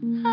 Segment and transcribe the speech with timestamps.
[0.00, 0.27] Ah.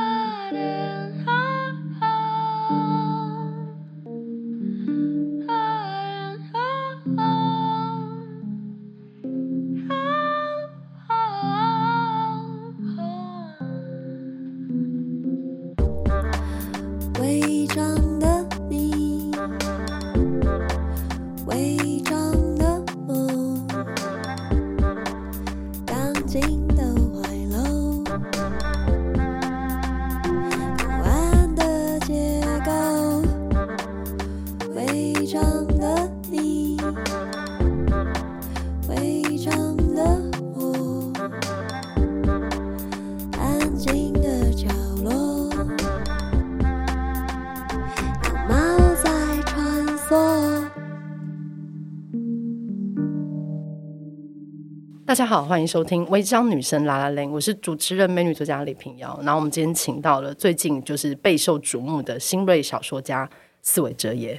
[55.15, 59.17] 大家好，欢迎收听《微章女生 lalaLand》，我是主持人美女作家李平遥。
[59.23, 63.29] 然后我们今天请到了最近就是备受瞩目的新锐小说家
[63.61, 64.37] 四尾哲也。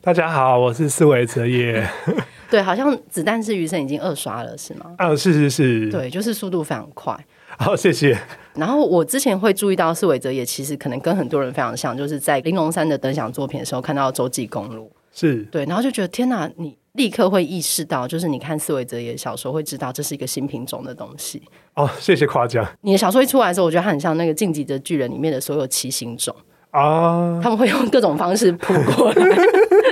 [0.00, 1.86] 大家好，我是四尾哲也。
[2.48, 4.94] 对，好像《子弹是余生》已经二刷了，是吗？
[4.96, 5.90] 啊，是是是。
[5.90, 7.14] 对，就是速度非常快。
[7.58, 8.18] 好，谢谢。
[8.54, 14.86] 然后我之前会注意到四尾哲也，其实可能跟很多人非常像，就是在玲珑山的得奖作品的时候看到《洲际公路》。
[15.12, 16.79] 是对，然后就觉得天哪，你。
[16.94, 21.42] 立刻会意识到，就是你看斯维泽也的小说，会知道这是一个新品种的东西。
[21.74, 22.66] 哦，谢谢夸奖。
[22.80, 26.34] 你的小说一出来的时候，我觉得它很像那个《进击的巨人》里面的所有奇形种
[26.70, 29.36] 啊，他们会用各种方式扑过来。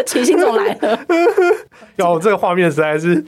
[0.07, 0.99] 奇形种来了，
[1.97, 3.23] 有 这个画面实在是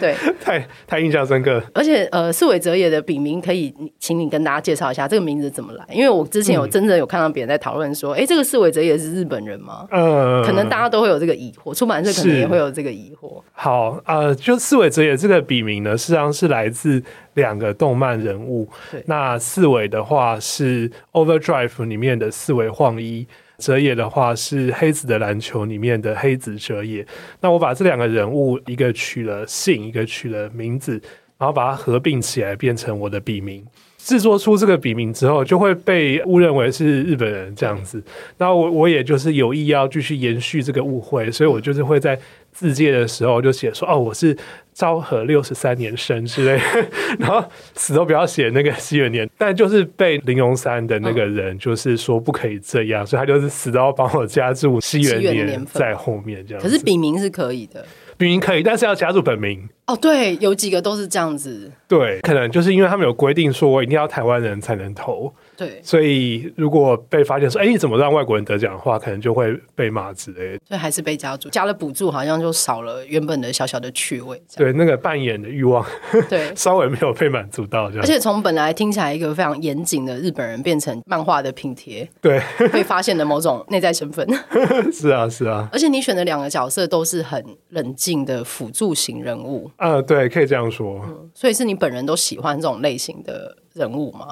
[0.00, 1.62] 对， 太太印象深刻。
[1.74, 5.84] 而且呃，四尾哲也的笔名可以，请你跟大家介绍一下这个名字怎么来？
[5.92, 9.86] 因为我之前有真正有看到别人在讨论说，哎、嗯欸，这个四尾哲也是日本人吗？
[9.90, 13.42] 嗯，可能大家都会有这个疑惑，出版社可能也会有这个疑惑。
[13.52, 17.02] 好，呃，就四尾哲也这个笔名呢，实际上是来自
[17.34, 18.68] 两个动漫人物。
[19.06, 23.26] 那四尾的话是 Overdrive 里面的四尾晃一。
[23.58, 27.06] 哲野的话是黑子的篮球里面的黑子哲野，
[27.40, 31.00] 那我把这两个人物一个取了姓，一个取了名字，
[31.38, 33.64] 然后把它合并起来变成我的笔名。
[33.98, 38.02] 制作出这个笔名之后，就会被误认为是日本人这样子。
[38.36, 42.18] 那我我也就是有意要继续延续这个误会，所以我就是会在
[42.50, 44.36] 自介的时候就写说哦，我是
[44.72, 46.60] 昭和六十三年生之类，
[47.18, 47.44] 然后
[47.74, 49.28] 死都不要写那个西元年。
[49.36, 56.62] 但就是被林荣三的那个人就是说不可以这样，所以他就是死都要帮我加注西元年 在后面这样。
[56.62, 57.84] 可是笔名是可以的。
[58.18, 59.96] 笔名可以，但是要加入本名哦。
[59.96, 61.72] 对，有几个都是这样子。
[61.88, 65.32] 对，可能就是因为他们有规定，说我一定要台湾人才能投。
[65.56, 70.60] 对，所以如果被发现说，哎，你怎么让外国人得奖的话，可能就会被骂之类的。
[70.66, 74.42] 所以还是被加注，加了补助，好像就少了原本的小小的趣味。
[74.56, 75.84] 对，那个扮演的欲望，
[76.28, 77.90] 对， 稍微没有被满足到。
[77.96, 82.40] 而且从本来听起来一个非常严谨的日本人，变成漫画的拼贴，对，
[82.72, 84.26] 被发现的某种内在身份。
[84.92, 85.68] 是啊，是啊。
[85.70, 89.70] 而且你选的两个角色都是很冷静的辅助型人物。
[89.76, 91.00] 呃，对，可以这样说。
[91.06, 94.28] 嗯，所以是你本人都喜欢这种类型的人物吗？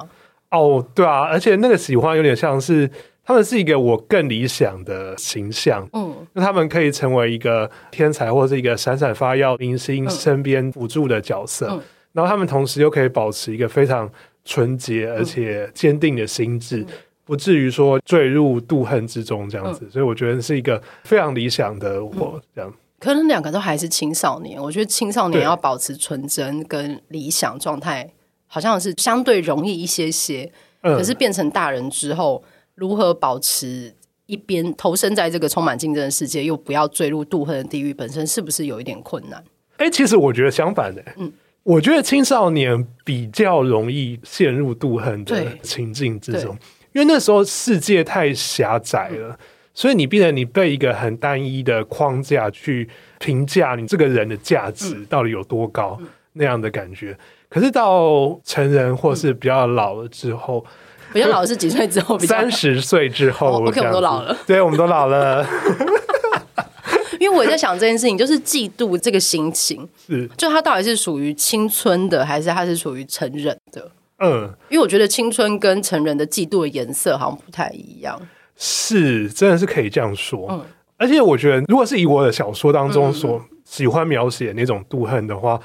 [0.51, 2.89] 哦，对啊，而且那个喜欢有点像是
[3.23, 11.81] 他们是一个我更理想的形象，嗯，那他们可以成为一个天才或者是一个闪闪发耀明星身边辅助的角色，嗯，
[12.11, 14.11] 然后他们同时又可以保持一个非常
[14.43, 16.87] 纯洁而且坚定的心智，嗯，
[17.23, 22.73] 不至于说坠入妒恨之中这样子，嗯，所以我觉得是一个非常理想的我这样。
[22.99, 28.11] 可能两个都还是青少年，我觉得青少年要保持纯真跟理想状态。
[28.53, 30.51] 好像是相对容易一些些，
[30.81, 32.43] 嗯，可是变成大人之后，
[32.75, 33.95] 如何保持
[34.25, 39.41] 一边投身在这个充满竞争的世界，又不要坠入妒恨的地狱，本身是不是有一点困难？
[39.77, 41.31] 哎、欸，其实我觉得相反的，嗯，
[41.63, 46.53] 我觉得青少年比较容易陷入妒恨的情境之中，
[46.91, 49.37] 因为那时候世界太狭窄了，嗯，
[49.73, 57.17] 所以你变得你被一个很单一的框架去评价你这个人的价值到底有多高，嗯，那样的感觉。
[57.53, 60.65] 可是到成人或是比较老了之后，
[61.11, 62.17] 比较老是几岁之后？
[62.19, 64.37] 三十岁之后，oh，OK，我们都老了。
[64.47, 65.45] 对，我们都老了。
[67.19, 73.91] 因为我在想这件事情，就是嫉妒这个心情，是就它到底是属于青春的，还是它是属于成人的？
[74.19, 78.17] 嗯，因为我觉得青春跟成人的嫉妒的颜色好像不太一样。
[78.55, 80.47] 是，真的是可以这样说。
[80.49, 80.63] 嗯，
[80.95, 85.59] 而且我觉得，如果是以我的小说当中所喜欢描写那种妒恨的话。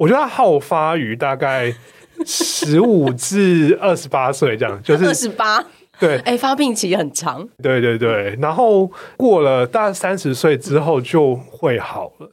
[0.00, 1.70] 我觉得它好发于大概
[2.24, 5.62] 十五至二十八岁这样， 就是二十八，
[5.98, 12.30] 对，哎、欸，发病期很长，对对对，然后过了大概三十岁之后就会好了，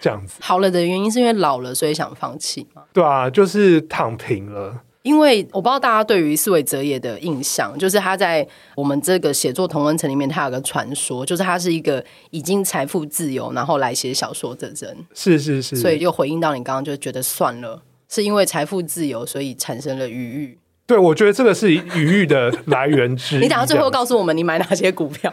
[0.00, 0.38] 这样子。
[0.40, 2.80] 好了的原因是因为老了，所以想放弃嘛？
[2.94, 4.80] 对啊，就是躺平了。
[5.02, 8.46] 因为我不知道大家对于四维哲也的印象，就是他在
[8.76, 14.96] 我们这个写作同温层里面，他有个传说，就是他是一个已经财富自由，然后来写小说的人。
[15.12, 20.58] 是是是，所以又回应到你刚刚就觉得算了，是因为财富自由，所以产生了余裕。
[20.86, 23.40] 对，我觉得这个是余裕的来源之一。
[23.42, 25.32] 你等下最后告诉我们你买哪些股票？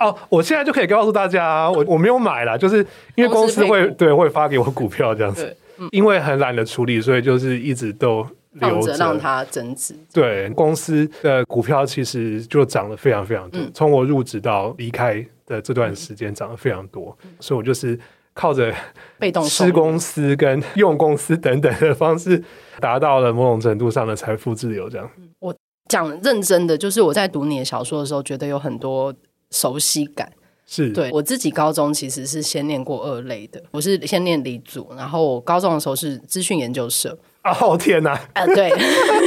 [0.00, 2.84] 哦，我现在就可以告诉大家，我我没有买啦，就是
[3.14, 8.26] 因为公司会对会发给我股票这样子，嗯、因为很懒得处理，所以就是一直都。
[8.54, 9.94] 留着让它增值。
[10.12, 13.60] 对，公司的股票其实就涨了非常非常多。
[13.74, 17.16] 从、嗯、我入职到离开的这段时间，涨了非常多。
[17.24, 17.98] 嗯、所以我就是
[18.32, 18.74] 靠着
[19.18, 22.42] 被动吃公司跟用公司等等的方式，
[22.80, 24.88] 达到了某种程度上的财富自由。
[24.88, 25.10] 这样，
[25.40, 25.54] 我
[25.88, 29.14] 讲认真的，就是我在读你的小说的时候，觉得有很多
[29.50, 30.32] 熟悉感。
[30.66, 37.18] 是对我自己高中其实是先念过二类的，我是先念理组，然后我高中的时候是资讯研究社。
[37.44, 38.12] 哦天哪！
[38.32, 38.70] 啊，对，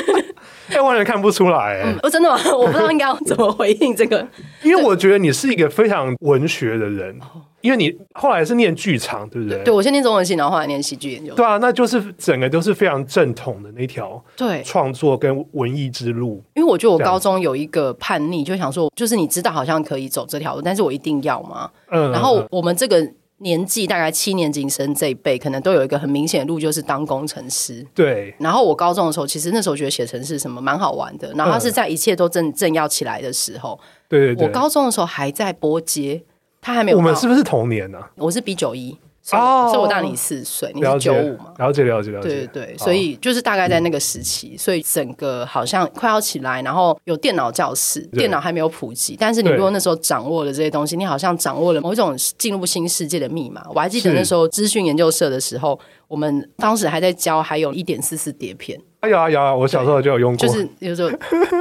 [0.69, 1.81] 哎，完全看不出来。
[1.85, 2.37] 嗯，哦，真的吗？
[2.57, 4.27] 我不知道应该要怎么回应这个，
[4.63, 7.17] 因为我觉得你是一个非常文学的人，
[7.61, 9.63] 因为你后来是念剧场，对不对？
[9.63, 11.33] 对，我先念中文系，然后后来念戏剧研究。
[11.35, 16.43] 对啊，那就是整个都是非常正统的那条对创作跟文艺之路。
[16.55, 21.69] 因为我觉得我高中有一个叛逆，就想说，就是你知道好像可以走这条路，但是我一定要吗？
[21.91, 23.07] 嗯，然后我们这个。
[23.39, 27.85] 年纪大概七年级生这一辈，可能都有一个很明显的路，就是当工程师。
[27.93, 28.33] 对。
[28.39, 31.31] 然后我高中的时候，其实那时候觉得写程式什么蛮好玩的。
[31.33, 33.79] 然后他是在一切都正正要起来的时候。
[34.09, 34.47] 对对对。
[34.47, 36.23] 我高中的时候还在波街，
[36.59, 36.97] 他还没有。
[36.97, 37.99] 我们是不是同年呢？
[38.15, 38.97] 我是 B 九一。
[39.31, 41.51] 哦，所以我大你四岁，你是九五嘛？
[41.57, 42.29] 了解了解了解。
[42.29, 53.65] 对对对，所以就是大概在那个时期，所以整个好像快要起来，然后有电脑教室，电脑还没有普及，但是你如果那时候掌握了这些东西，你好像掌握了某一种进入新世界的密码。
[53.73, 55.77] 我还记得那时候资讯研究社的时候，
[56.07, 58.79] 我们当时还在教，还有一点四四碟片。
[59.01, 61.09] 哎呀呀，我小时候就有用过，就是有时候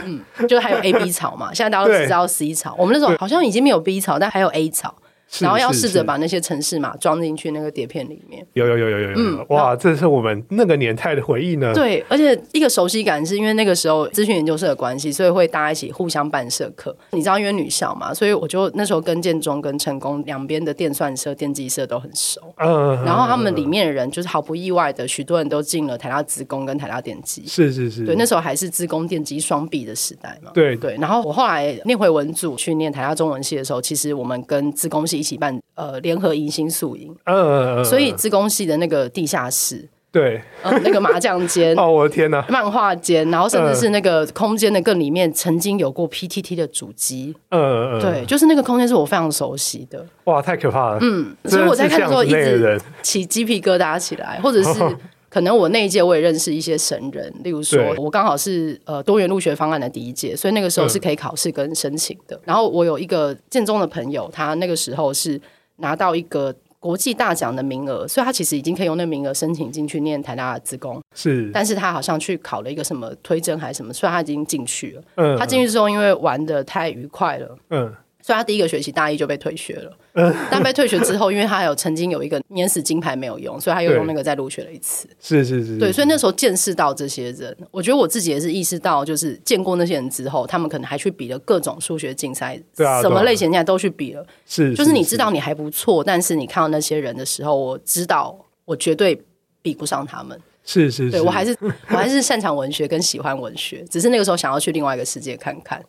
[0.05, 4.95] 嗯，就还有 A B 草嘛，现在大家都知道 C 草，我们那时候好像已经没有 B 草，但还有 A 槽。
[5.40, 8.46] 然后要试着把那些城市码装进去那个碟片里面。
[8.55, 11.75] 有有有有有有，嗯，哇，这是我们那个年代的回忆呢。
[11.75, 16.96] 对，而且一个熟悉感是因为那个时候资讯研究社的关系，所以会大家一起互相办社课。
[17.11, 22.40] 你知道，因为女校嘛，所以我就那时候跟建中跟成功两边的电算社、电机社都很熟。
[22.58, 27.44] 嗯，然后他们里面的人就是毫不意外的，许多人都进了台大资工跟台大电机。
[27.46, 30.50] 是是是，对，那时候还是资工电机双臂的时代嘛。
[30.55, 30.96] 对对。
[31.00, 35.97] 然后我后来念回文组去念台大中文系的时候，其实我们跟资工系一起办呃。
[36.07, 54.71] 联合迎新宿营，嗯，所以资工系的那个地下室，对，呃、那个麻将间， 哦，我的天哪，漫画间，然后甚至是那个空间的更里面，曾经有过 PTT 的主机，嗯嗯，对，就是那个空间是我非常熟悉的，哇，太可怕了，嗯，所以我在看的时候一直起鸡皮疙瘩起来，或者是
[55.37, 65.38] 可能我那一届我也认识一些神人，例如说我刚好是呃多元入学方案的第一届，所以那个时候是可以考试跟申请的，然后我有一个建中的朋友，他那个时候是。
[65.79, 70.99] 拿到一个国际大奖的名额，所以他其实已经可以用那名额申请进去念台大的资工。
[71.15, 75.03] 是，但是他好像去考了一个什么推甄还是什么，所以他已经进去了。
[75.17, 77.59] 嗯，他进去之后，因为玩的太愉快了。
[77.69, 77.93] 嗯。
[78.23, 79.93] 所以他第一个学期大一就被退学了，
[80.51, 85.07] 但被退学之后，因为他有曾经有一个免死金牌没有用，所以他又用那个再入学了一次。
[85.21, 94.27] 是是是，对，所以那时候见识到这些人，我觉得我自己也是意识到，就是见过那些人之后，他们可能还去比了各种数学竞赛，对啊，什么类型现在都去比了。
[94.46, 99.23] 是，就是你知道你还不错，但是你看到那些人的时候，我知道我绝对
[99.61, 100.41] 比不上他们。
[100.65, 105.81] 是是是，对我还是我还是擅长文学跟喜欢文学，只是那个时候想要去另外一个世界看看。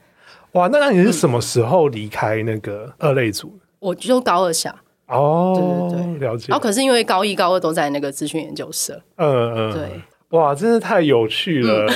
[0.51, 3.57] 哇，那那你是什么时候离开那个二类组？
[3.79, 4.75] 我就高二下
[5.07, 6.45] 哦，对对对，了解。
[6.49, 10.01] 然后可是因为高一高二都在那个资讯研究社，嗯嗯，对，
[10.37, 11.87] 哇，真是太有趣了。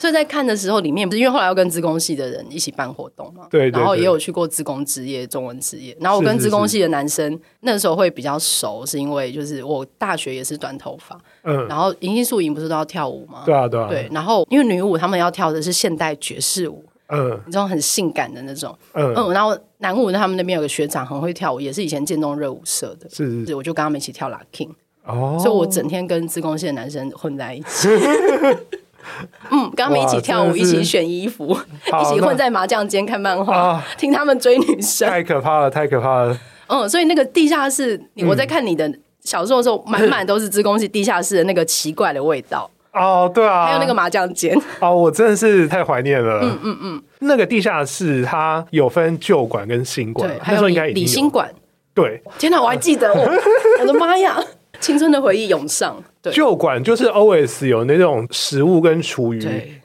[0.00, 5.96] 所以在看的时候，里面不是因为后来要跟资工系的人一起办活动嘛，对，然后也有去过资工之夜、中文之夜。
[5.98, 13.42] 然后我跟资工系的男生那时候会比较熟，是因为就是我大学也是短头发，嗯，然后迎新宿营不是都要跳舞吗？
[13.44, 14.08] 对啊，对啊，对。
[14.12, 16.84] 然后因为女舞他们要跳的是现代爵士舞。
[17.10, 24.70] 嗯，这种很性感的那种，嗯，嗯，然后南舞他们那边有个学长很会跳舞，也是以前建中热舞社的，是，是，我就跟他们一起跳 Locking，
[25.04, 27.88] 哦，所以我整天跟自贡系的男生混在一起，
[29.50, 37.98] 嗯，跟他们一起跳舞，一起选衣服，一起混在麻将间看漫画，啊，听他们追女生，太可怕了，太可怕了，嗯，所以那个地下室，
[38.28, 42.70] 我在看你的小说的时候，满满都是自贡系地下室的那个奇怪的味道。
[42.92, 44.56] 哦，对啊，还有那个麻将间。
[44.80, 46.40] 哦，我真的是太怀念了。
[46.42, 51.50] 嗯嗯嗯，那个地下室它有分旧馆跟新馆，还有李新馆。
[51.94, 53.30] 对，天哪，我还记得，我
[53.80, 54.38] 我的妈呀，
[54.80, 55.96] 青春的回忆涌上。
[56.30, 59.40] 旧馆就是 always 有那种食物跟厨余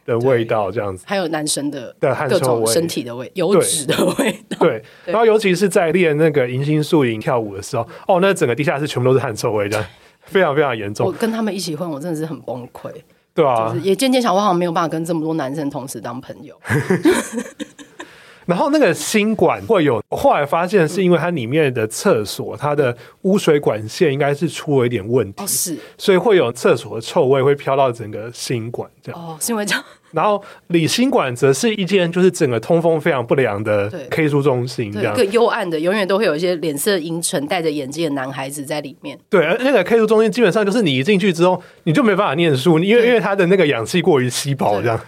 [0.06, 4.58] 的味道，这样子，还有男生的的汗臭味、身体的味、油脂的味道。
[4.60, 9.86] 对，然后尤其是在练那个迎新宿营跳舞的时候，哦，那整个地下室全部都是汗臭味，这样
[10.26, 11.08] 非常非常严重。
[11.08, 12.92] 我跟他们一起混，我真的是很崩溃。
[13.34, 16.56] 对啊，也渐渐想，我好像没有办法跟这么多男生同时当朋友。
[18.46, 29.20] 然后那个新馆会有，后来发现是因为它里面的厕所，它的污水管线应该是出了一点问题，哦，是，所以会有厕所的臭味会飘到整个新馆这样。
[29.20, 29.84] 哦，是因为这样。
[30.14, 35.14] 然后里新馆则是一间就是整个通风非常不良的 K 书中心，这样。
[35.14, 39.18] 一个幽暗的，永远都会有一些脸色阴沉、戴着眼镜的男孩子在里面。
[39.30, 45.00] 对，而那个 K 书中心基本上就是你一进去之后，你就没办法念书，因为因为它的那个氧气过于稀薄，这样。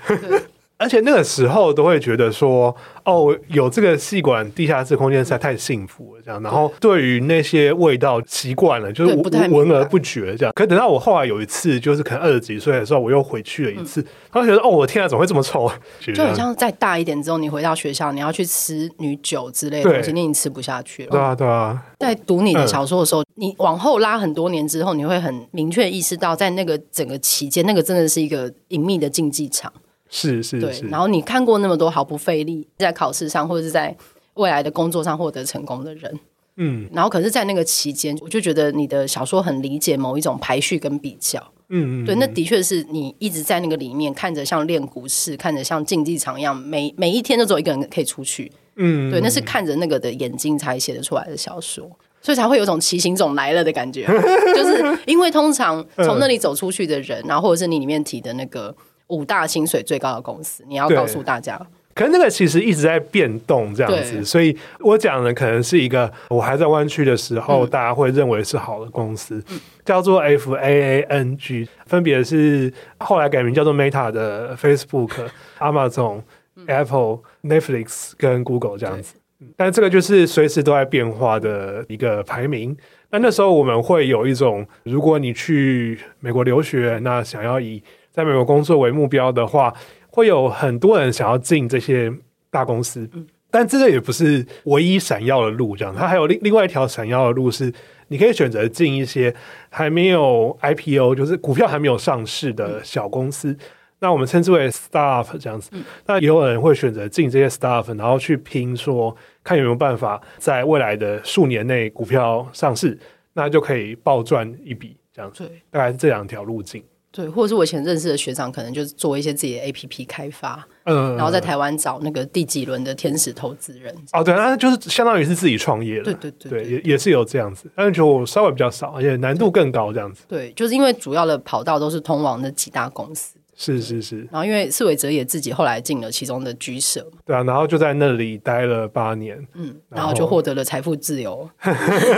[0.78, 6.42] 而且那个时候都会觉得说，哦，有这个细管地下室空间实在太幸福了，这样。
[6.44, 9.16] 然后对于那些味道习惯了，就是
[9.50, 10.52] 闻而不觉这样。
[10.54, 14.02] 可等到我后来有一次，就是可能二十几岁的时候，我又回去了一次，
[14.34, 15.72] 然后觉得哦，我天啊，怎么会这么臭？
[16.14, 21.12] 就很像再大一点之后，你回到学校，你要去吃女酒之类的东西，你已经吃不下去了。
[21.12, 21.82] 对啊，对啊。
[22.00, 29.72] 在读你的小说的时候，你往后拉很多年之后，你会很明确意识到，在那个整个期间，那个真的是一个隐秘的竞技场。
[30.10, 33.96] 是是是，对，然后你看过那么多毫不费力在考试上或者是在
[34.36, 36.20] 未来的工作上获得成功的人，
[36.58, 51.90] 嗯，然后可是，在那个期间，我就觉得你的小说很理解某一种排序跟比较，嗯嗯，对，那的确是你一直在那个里面看着像练股市，看着像竞技场一样，每每一天都只有一个人可以出去，嗯，对，那是看着那个的眼睛才写得出来的小说，
[52.22, 54.06] 所以才会有种骑行种来了的感觉，
[54.56, 58.76] 就是因为通常从那里走出去的人，然后或者是你里面提的那个。
[59.08, 61.60] 五大薪水最高的公司，你要告诉大家。
[61.94, 75.12] 可是那个其实一直在变动，这样子，所以我讲的可能是一个我还在湾区的时候，大家会认为是好的公司，嗯、叫做 F A A N G，分别是后来改名叫做 Meta 的 Facebook、
[75.60, 76.24] Amazon、
[76.68, 79.16] Apple、Netflix 跟 Google 这样子。
[79.56, 82.76] 但这个就是随时都在变化的一个排名。
[83.12, 87.82] 那那时候我们会有一种，如果你去美国留学，那想要以
[88.16, 89.74] 在美国工作为目标的话，
[90.10, 92.10] 会有很多人想要进这些
[92.50, 93.10] 大公司，
[93.52, 95.76] 但这个也不是唯一闪耀的路。
[95.76, 97.74] 这样，它还有另另外一条闪耀的路是，
[98.08, 99.36] 你可以选择进一些
[99.70, 103.58] 还没有 IPO，就是股票还没有上市的小公司。
[104.00, 105.72] 那我们称之为 startup 这样子。
[106.06, 112.98] 那也有人会选择进这些 startup，然后去拼说，看有没有办法在未来的数年内股票上市，
[113.34, 115.52] 那就可以暴赚一笔这样子。
[115.70, 116.82] 大概是这两条路径。
[117.16, 123.96] 对，或者是我以前认识的学长，可能就是做一些自己的 APP 开发，嗯，然后在台湾找那个第几轮的天使投资人。
[124.12, 126.04] 哦，对，那就是相当于是自己创业了。
[126.04, 130.26] 对对对，对，也也是有这样子，但是就稍微比较少，而且难度更高这样子。
[130.28, 133.38] 对，就是因为主要的跑道都是通往那几大公司。
[133.56, 134.18] 是是是。
[134.30, 137.10] 然后因为四尾哲也自己后来进了其中的居舍。
[137.26, 141.50] 对啊，然后就在那里待了八年，嗯，然后就获得了财富自由。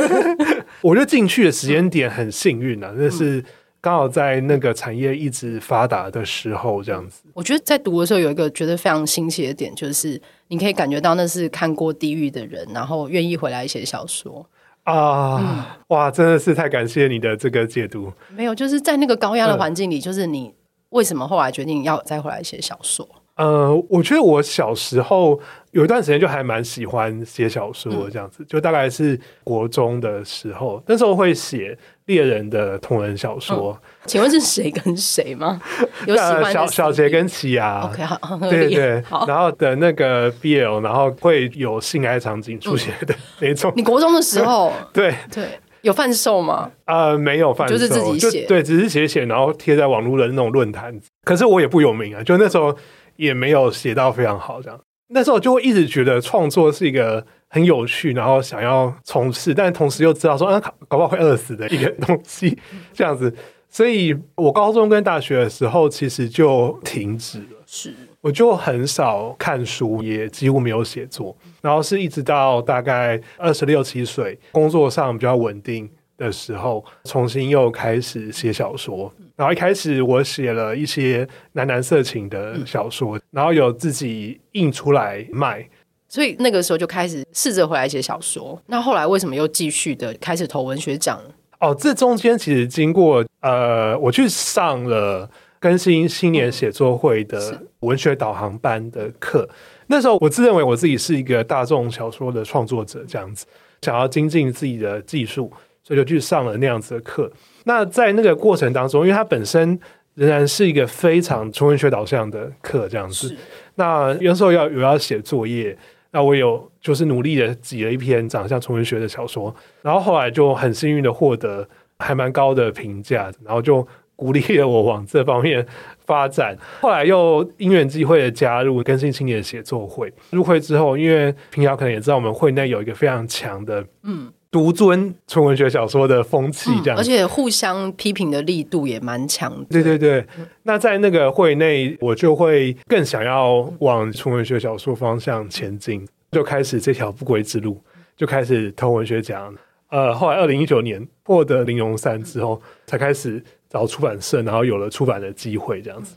[0.81, 3.43] 我觉得进去的时间点很幸运啊，那是。
[3.79, 7.23] 刚好在那个产业一直发达的时候，这样子。
[7.33, 14.45] 我觉得在读的时候有一个觉得非常新奇的点，就是你可以感觉到那是看过地狱的人，然后愿意回来写小说
[14.83, 15.37] 啊！
[15.39, 18.11] 嗯、哇，真的是太感谢你的这个解读。
[18.29, 20.53] 没有，就是在那个高压的环境里，就是你
[20.89, 23.07] 为什么后来决定要再回来写小说？
[23.37, 25.39] 呃，我觉得我小时候
[25.71, 33.79] 有一段时间就还蛮喜欢写小说的，这样子，嗯、就大概是国中的时候，那时候会写猎人的同人小说。
[33.79, 35.61] 嗯、请问是谁跟谁吗？
[36.07, 43.71] 有喜欢小小杰跟奇亚？OK，好，对对，然后的那个 BL，然后会有性爱场景出现的那种。
[43.75, 46.71] 你国中的时候， 对对，有贩售吗？
[46.85, 50.99] 呃，没有贩售，就是自己写，对，只是写写，然后贴在网络的那种论坛。
[51.23, 52.75] 可是我也不有名啊，就那时候。
[53.17, 54.79] 也没有写到非常好，这样。
[55.09, 62.57] 那时候就会一直觉得创作是一个很有趣，然后想要从事，但同时又知道说，啊，搞不好会饿死的一个东西，
[62.93, 63.33] 这样子。
[63.69, 67.63] 所以我高中跟大学的时候，其实就停止了。
[67.65, 71.35] 是，我就很少看书，也几乎没有写作。
[71.61, 79.13] 然后是一直到大概二十六七岁，工作上比较稳定的时候，重新又开始写小说。
[79.35, 85.69] 然后一开始我写了一些男男色情的小说，嗯、然后有自己印出来卖，
[86.09, 88.59] 所以那个时候就开始试着回来写小说。
[88.65, 91.21] 那后来为什么又继续的开始投文学奖？
[91.59, 99.47] 哦，这中间其实经过呃，我去上了更新新年写作会的文学导航班的课。
[99.51, 99.55] 嗯、
[99.87, 103.45] 那时候我自认为我自己是一个大众小说的创作者，这样子
[103.83, 105.51] 想要精进自己的技术。
[105.87, 107.31] 所以就去上了那样子的课。
[107.63, 109.79] 那在那个过程当中，因为它本身
[110.15, 113.33] 仍然是一个非常纯文学导向的课，这样子。
[113.75, 115.77] 那有时候要有要写作业，
[116.11, 121.65] 那我有就是努力的挤了一篇长得像纯文学的小说，然后后来就很幸运的获得
[121.99, 125.65] 还蛮高的评价，然后就鼓励了我往这方面
[126.05, 126.57] 发展。
[126.81, 134.29] 后来又因缘机会的加入更新青年写作会，入会之后，因为平遥可能也知道我们会内有一个非常强的嗯。
[134.49, 139.65] 独尊纯文学小说的风气，这样、嗯，而且互相批评的力度也蛮强的。
[139.69, 140.25] 对对对，
[140.63, 147.81] 那在那个会内，我就会更想要往纯文学小说方向前进，就开始这条不归之路，
[148.15, 149.53] 就开始投文学奖。
[149.89, 156.15] 呃，后来二零一九年获得林荣三之后，才开始找出版社，然后有了出版的机会，这样子。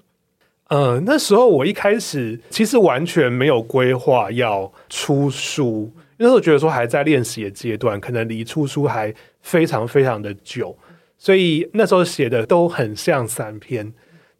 [0.69, 5.91] 呃，那时候我一开始其实完全没有规划要出书。
[6.23, 10.77] 那时候觉得说还在练习的阶段，可能离出书还非常非常的久，
[11.17, 13.91] 所以那时候写的都很像散篇，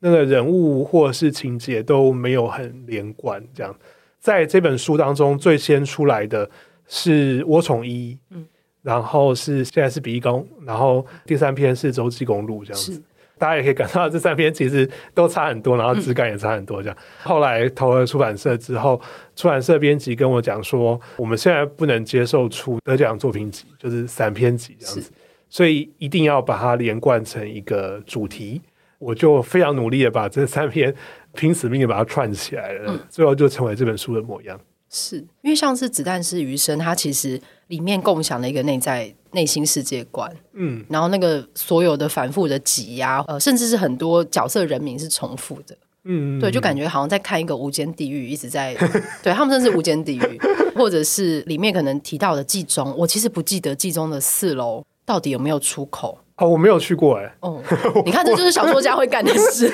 [0.01, 3.43] 那个人物或是情节都没有很连贯。
[3.55, 3.75] 这样，
[4.19, 6.51] 在这本书当中，最先出来的
[6.87, 8.47] 是涡虫一，嗯，
[8.83, 13.03] 然后是现在是比翼宫，然后第三篇是洲际公路这样子。
[13.41, 16.83] 大家也可以感受到这三篇其实都差很多，然后质感也差很多。
[16.83, 19.01] 这样，后来投了出版社之后，
[19.35, 25.11] 出版社编辑跟我讲说，我们现在不能接受出得奖作品集，就是散篇集这样子，
[25.49, 28.61] 所以一定要把它连贯成一个主题。
[28.99, 30.95] 我就非常努力的把这三篇
[31.33, 34.61] 拼死命的把它串起来了，最后就成为这本书的模样。
[34.91, 35.17] 是。
[35.43, 48.75] 因为像是子弹是余生，它其实里面共享了一个内在内心世界观，嗯，然后那个所有的反复的挤压，呃，甚至是很多角色人名是重复的，嗯，对，就感觉好像在看一个无间地狱，一直在，
[49.23, 50.41] 对他们真是无间地狱，
[50.75, 57.63] 或者是里面可能提到的冀中，我其实不记得冀中的四楼到底有没有出口，哦，我没有去过，哎，哦，
[58.05, 59.73] 你看，这就是小说家会干的事，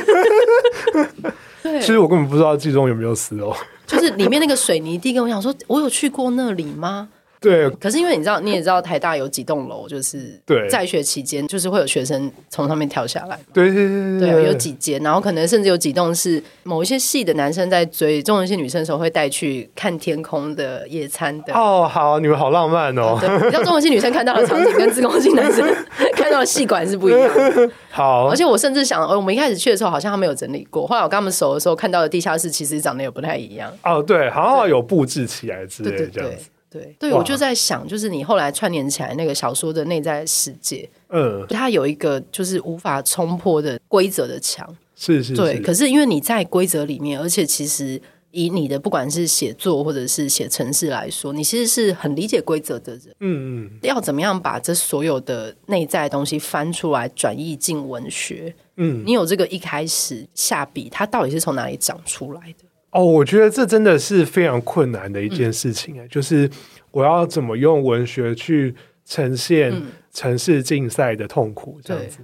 [1.63, 3.55] 对，其实我根本不知道冀中有没有四楼。
[3.87, 7.09] 就是里面那个水泥地，跟我讲说，我有去过那里吗？
[7.47, 10.37] 对，可是因为你知道，你也知道台大有几栋楼，就是
[10.69, 13.39] 在学期间，就是会有学生从上面跳下来。
[13.53, 13.87] 对对
[14.19, 21.55] 对对，有几间，然后可能甚至有几栋是某一些系的男生在追中文系女生的时候会带去看天空的野餐的。
[21.55, 23.17] 哦，好，你们好浪漫哦！
[23.21, 25.65] 对，你知道中文系女生看到的场景跟自贡系男生
[26.15, 27.71] 看到的系馆是不一样的。
[27.93, 33.73] 好，而且我甚至想，我们一开始去的时候好像他没有整理过，后来我跟他们熟的时候看到的地下室其实长得也不太一样。
[33.85, 36.49] 哦，对，好像有布置起来之类的这样子。
[36.69, 45.61] 对，对，我就在想，就是你后来串联起来那个小说的内在世界，嗯，它有一个就是无法冲破的规则的墙，是是，是，对。
[45.61, 48.01] 可是因为你在规则里面，而且其实
[48.33, 53.71] 以你的不管是写作或者是写程式来说，你其实是很理解规则的人，嗯嗯。
[53.83, 58.55] 要怎么样把这所有的内在的东西翻出来，转译进文学？
[58.77, 62.66] 嗯，你有这个一开始下笔，它到底是从哪里长出来的？
[62.97, 66.49] 哦，我觉得这真的是非常困难的一件事情，嗯、就是
[66.91, 69.71] 我要怎么用文学去呈现
[70.15, 72.21] 城市竞赛的痛苦，这样子。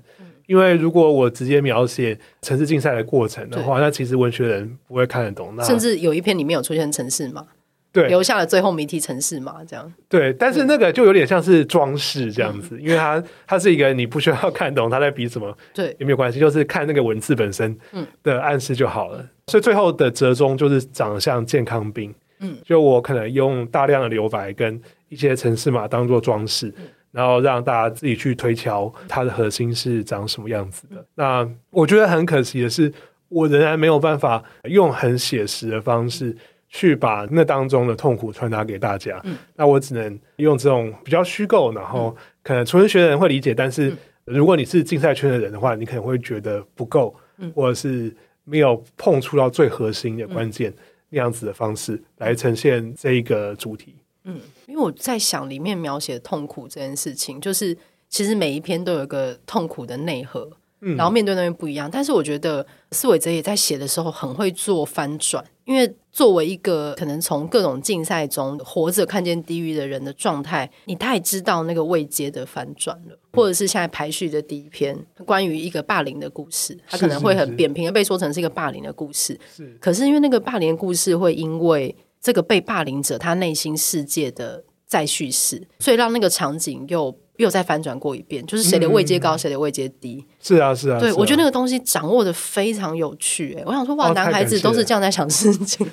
[0.47, 5.55] 因为如果我直接描写城市竞赛的过程的话，那其实文学人不会看得懂。
[5.57, 7.47] 那甚至有一篇里面有出现城市嘛？
[7.93, 9.93] 对，留下了最后谜题城市嘛，这样。
[10.09, 17.77] 对，但是那个就有点像是装饰这样子，嗯、因为它它是一个你不需要 看懂他在比什么，对，也没有关系，就是看那个文字本身
[18.23, 19.25] 的暗示就好了。
[19.53, 30.97] 嗯、所以最后的折中就是长得像健康兵，嗯，就我可能用大量的留白跟一些城市码当做装饰，嗯、然后让大家自己去推敲它的核心是长什么样子的。
[30.97, 32.91] 嗯、那我觉得很可惜的是，
[33.29, 36.35] 我仍然没有办法用很写实的方式。
[36.75, 48.11] 去把那当中的痛苦传达给大家，嗯、那我只能用这种比较虚构，然后可能纯文学的人会理解，但是如果你是竞赛圈的人的话，你可能会觉得不够，嗯、或者是
[48.45, 50.73] 没有碰触到最核心的关键
[51.11, 53.95] 那样子的方式来呈现这一个主题。
[54.25, 57.77] 嗯，因为我在想里面描写痛苦这件事情，就是
[58.09, 60.51] 其实每一篇都有一个痛苦的内核。
[60.83, 79.39] 然后面对那边不一样，但是我觉得思维哲也在写的时候很会做翻转，因为作为一个可能从各种竞赛中活着看见地狱的人的状态，你太知道那个未接的翻转了，或者是现在排序的第一篇关于一个霸凌的故事，它可能会很扁平的被说成是一个霸凌的故事，
[79.81, 87.17] 可是因为那个霸凌的故事会因为这个被霸凌者他内心世界的再叙事，所以让那个场景又。
[87.43, 90.25] 又再翻转过一遍，就是谁的位阶高，谁、嗯、的位阶低。
[90.41, 90.99] 是啊，是啊。
[90.99, 93.55] 对，啊、我觉得那个东西掌握的非常有趣。
[93.59, 95.87] 哎，我想说，哇，男孩子都是这样在想事情。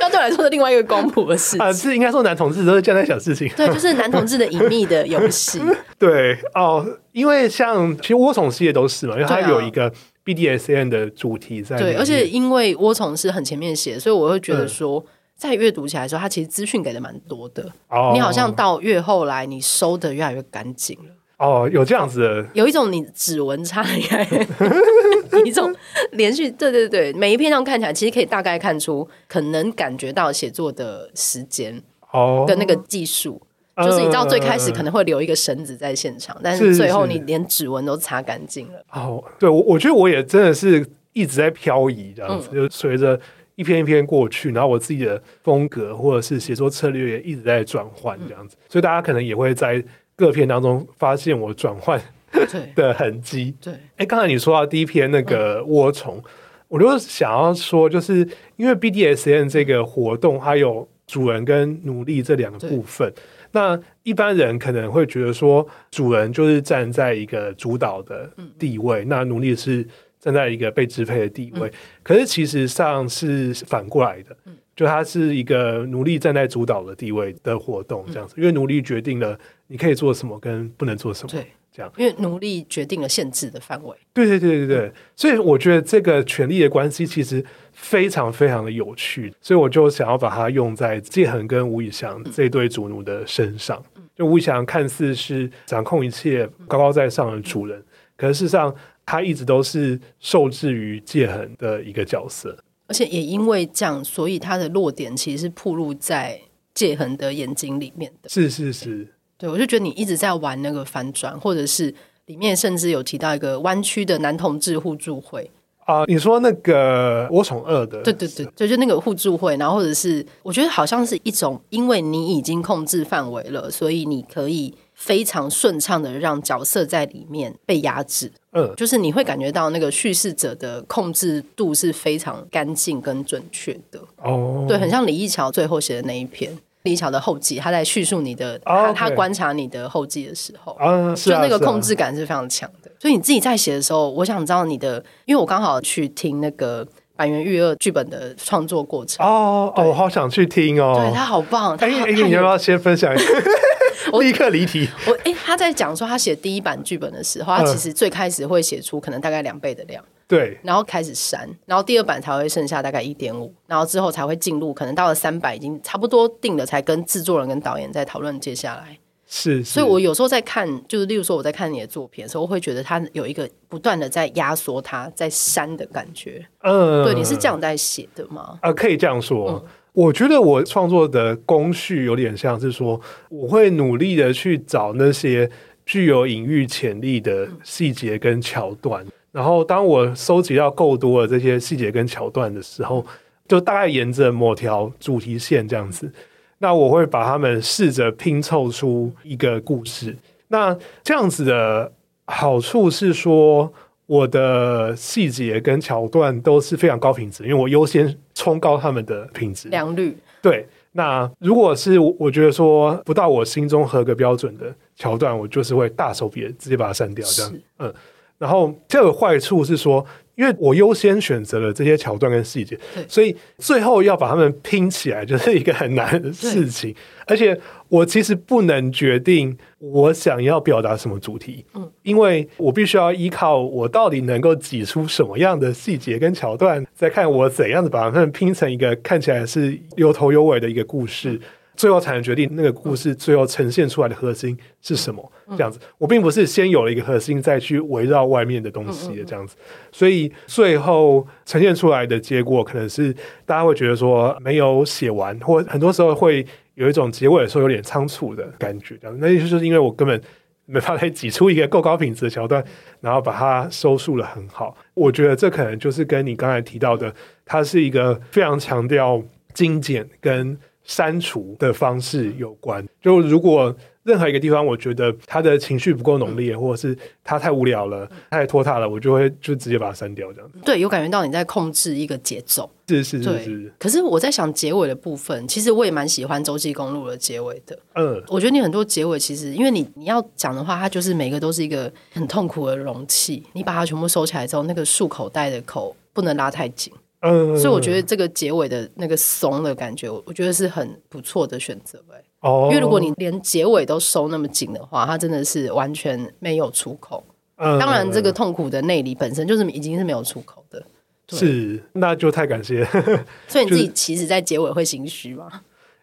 [0.00, 3.48] 要对来说是另外一个光谱的事情啊，是应该说男同志都是这样在想事情。
[3.56, 5.60] 对，就是男同志的隐秘的游戏。
[5.98, 9.92] 对哦，因为像其实涡虫系列都是嘛，因为它有一个
[10.24, 11.76] BDSN 的主题在。
[11.76, 15.06] 对，而且因为涡虫是很前面写，所以我会觉得说，嗯、
[15.42, 17.68] 在阅读起来的时候，它其实资讯给的蛮多的。
[17.88, 21.10] 哦，你好像到越后来，你收的越来越干净了。
[21.38, 24.46] 哦，有这样子的，有一种你指纹差的感觉。
[25.44, 25.74] 一种
[26.12, 33.42] 连续，对对对，每一篇上看起来，其实可以大概看出，可能感觉到写作的时间哦，跟那个技术，
[33.74, 38.84] 哦、就是你知道最开始可能会留一个绳子在现场，嗯、但是最后你连指纹都擦干净了。
[38.92, 43.18] 哦，对，我我觉得我也真的是一直在漂移这样子，嗯、就随着
[43.54, 49.82] 一篇一篇过去，然后我自己的风格或者是写作策略也一直在转换这样子，嗯、所以大家可能也会在
[50.16, 52.00] 各篇当中发现我转换。
[52.74, 53.54] 的痕迹。
[53.60, 56.24] 对，哎，刚才你说到第一篇那个涡虫，嗯、
[56.66, 63.12] 我就想要说，就是因为 BDSN 这个活动，它有主人跟奴隶这两个部分。
[63.50, 69.86] 那一般人可能会觉得说，主人就是站在一个主导的地位，嗯、那奴隶是
[70.22, 71.68] 站在一个被支配的地位。
[71.68, 81.30] 嗯、可是其实上是反过来的，嗯、就它是一个奴隶站在主导的地位的活动，这样子，嗯、因为奴隶决定了你可以做什么跟不能做什么。
[81.30, 81.44] 对。
[81.74, 83.96] 这样，因为奴隶决定了限制的范围。
[84.12, 93.82] 对对对对对，所以我觉得这个权力的关系其实非常非常的有趣，所以我就想要把它用在介衡跟吴以翔这对主奴的身上。
[94.14, 97.82] 就吴以翔看似是掌控一切、高高在上的主人，
[98.18, 102.56] 可是事实上他一直都是受制于界衡的一个角色。
[102.86, 106.38] 而且也因为这样，所以他的弱点其实是暴露在
[106.74, 108.28] 界衡的眼睛里面的。
[108.28, 109.08] 是是是。
[109.38, 111.92] 对，我就觉得你一直在玩那个反转，或者是
[112.26, 115.50] 里面甚至有提到一个弯曲的男同志互助会
[115.84, 116.04] 啊、呃。
[116.06, 128.30] 你说那个我宠二的，对对对，就就那个互助会，然后或者是我觉得好像是一种，因为你已经控制范围了，所以你可以非常顺畅的让角色在里面被压制。
[128.52, 133.98] 嗯，就是你会感觉到那个叙事者的控制度是非常干净跟准确的。
[134.22, 136.56] 哦，对，很像李义桥最后写的那一篇。
[136.84, 138.96] 李巧的后记，他在叙述你的，他、oh.
[138.96, 142.90] 他观察你的后记的时候，uh, 就那个控制感是非常强的。
[142.90, 146.86] 啊啊、所以你自己在写的时候，我想知道你的，因为我刚好去听那个
[147.16, 149.24] 坂元裕二剧本的创作过程。
[149.24, 151.76] 哦哦，我好想去听哦，对他好棒。
[151.76, 153.24] 哎哎，你要不要先分享一下？
[154.10, 154.88] 我立刻离题。
[155.06, 160.02] 我哎、欸，他在讲说他写第一版剧本的时候，他其实最开始会写出可能大概两倍的量。
[160.26, 168.98] 对，然后开始删，然后第二版才会剩下大概一点五，然后之后才会进入，可能到了三百已经差不多定了，才跟制作人跟导演在讨论接下来。
[169.26, 176.46] 是，是，所以我有时候在看，就是例如说我在看你的作品的时候，我会觉得他有一个不断的在压缩他，在删的感觉。
[176.62, 178.58] 嗯，对，你是这样在写的吗？
[178.62, 179.52] 啊、呃，可以这样说。
[179.52, 185.50] 嗯、我觉得我创作的工序有点像是说，我会努力的去找那些
[185.84, 189.04] 具有隐喻潜力的细节跟桥段。
[189.30, 193.04] 然后，当我收集到够多的这些细节跟桥段的时候，
[193.48, 196.10] 就大概沿着某条主题线这样子，
[196.58, 200.16] 那我会把它们试着拼凑出一个故事。
[200.48, 201.92] 那这样子的
[202.26, 203.72] 好处是说，
[204.06, 210.16] 我的细节跟桥段都是非常高品质，因为我优先冲高他们的品质良率。
[210.42, 217.94] 对，那如果是我觉得说不到我心中合格标准的桥段，我就是会大手笔直接把它删掉，这样，嗯。
[218.38, 220.04] 然后这个坏处是说，
[220.42, 222.76] 因为我优先选择了这些桥段跟细节，
[223.06, 226.92] 所以最后要把它们拼起来就是一个很难的事情。
[227.28, 241.34] 而且我其实不能决定我想要表达什么主题，嗯，因为我必须要依靠我到底能够挤出什么样的细节跟桥段，再看我怎样子把它们拼成一个看起来是有头有尾的一个故事。
[241.34, 241.40] 嗯
[241.82, 245.80] 最后才能决定那个故事最后呈现出来的核心是什么，这样子。
[245.98, 249.56] 我并不是先有了一个核心，再去围绕外面的东西的这样子。
[249.90, 253.12] 所以最后呈现出来的结果，可能是
[253.44, 258.96] 大家会觉得说没有写完，或很多时候会有一种结尾的时候有点仓促的感觉。
[259.02, 260.22] 这样，那就是因为我根本
[260.66, 262.64] 没法来挤出一个够高品质的桥段，
[263.00, 264.76] 然后把它收束的很好。
[264.94, 267.12] 我觉得这可能就是跟你刚才提到的，
[267.44, 269.20] 它是一个非常强调
[269.52, 270.56] 精简跟。
[270.84, 280.58] 删除的方式有关，就如果任何一个地方，我觉得他的情绪不够浓烈，或者是他太无聊了、太拖沓了，我就会就直接把它删掉，这样子。
[280.64, 283.72] 对，有感觉到你在控制一个节奏，是是是是。
[283.78, 287.78] 可是我在想结尾的部分，其实我也蛮喜欢《洲际公路》的结尾的。
[287.94, 296.92] 嗯，我觉得你很多结尾，其实因为你你要讲的话，它就是每个都是一个很痛苦的容器，你把它全部收起来之后，那个束口袋的口不能拉太紧。
[297.22, 302.22] 嗯，所以我觉得这个结尾的那个松的感觉，我觉得是很不错的选择哎。
[302.40, 307.24] 哦，因为如果你连结尾都收那么紧的话，它真的是完全没有出口。
[307.56, 310.84] 嗯，当然，这个痛苦的内里本身就是已经是没有出口的。
[311.28, 312.84] 是，那就太感谢。
[313.46, 315.48] 所以你自己其实，在结尾会心虚吗？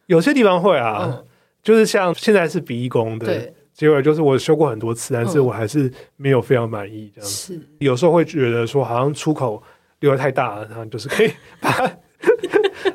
[0.05, 1.25] 有些地方会啊，嗯、
[1.61, 7.53] 就是像现在是鼻翼弓的对结尾，就是我修过很多次，但是我还是没有非常满意这样子。
[7.53, 9.61] 是，有时候会觉得说，好像出口
[9.99, 11.91] 留的太大了，然后就是可以把它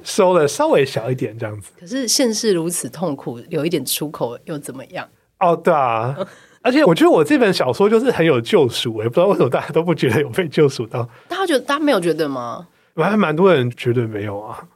[0.03, 1.71] 收的稍微小一点这样子。
[1.81, 5.09] 可是现实如此痛苦，留一点出口又怎么样？
[5.41, 6.17] 哦，对啊。
[6.63, 11.07] 而且我觉得我这本小说就是很有救赎，也不知道为什么大家都不觉得有被救赎到。
[11.29, 12.67] 大家觉得，大家没有觉得吗？
[12.97, 14.67] 还蛮多人觉得没有啊。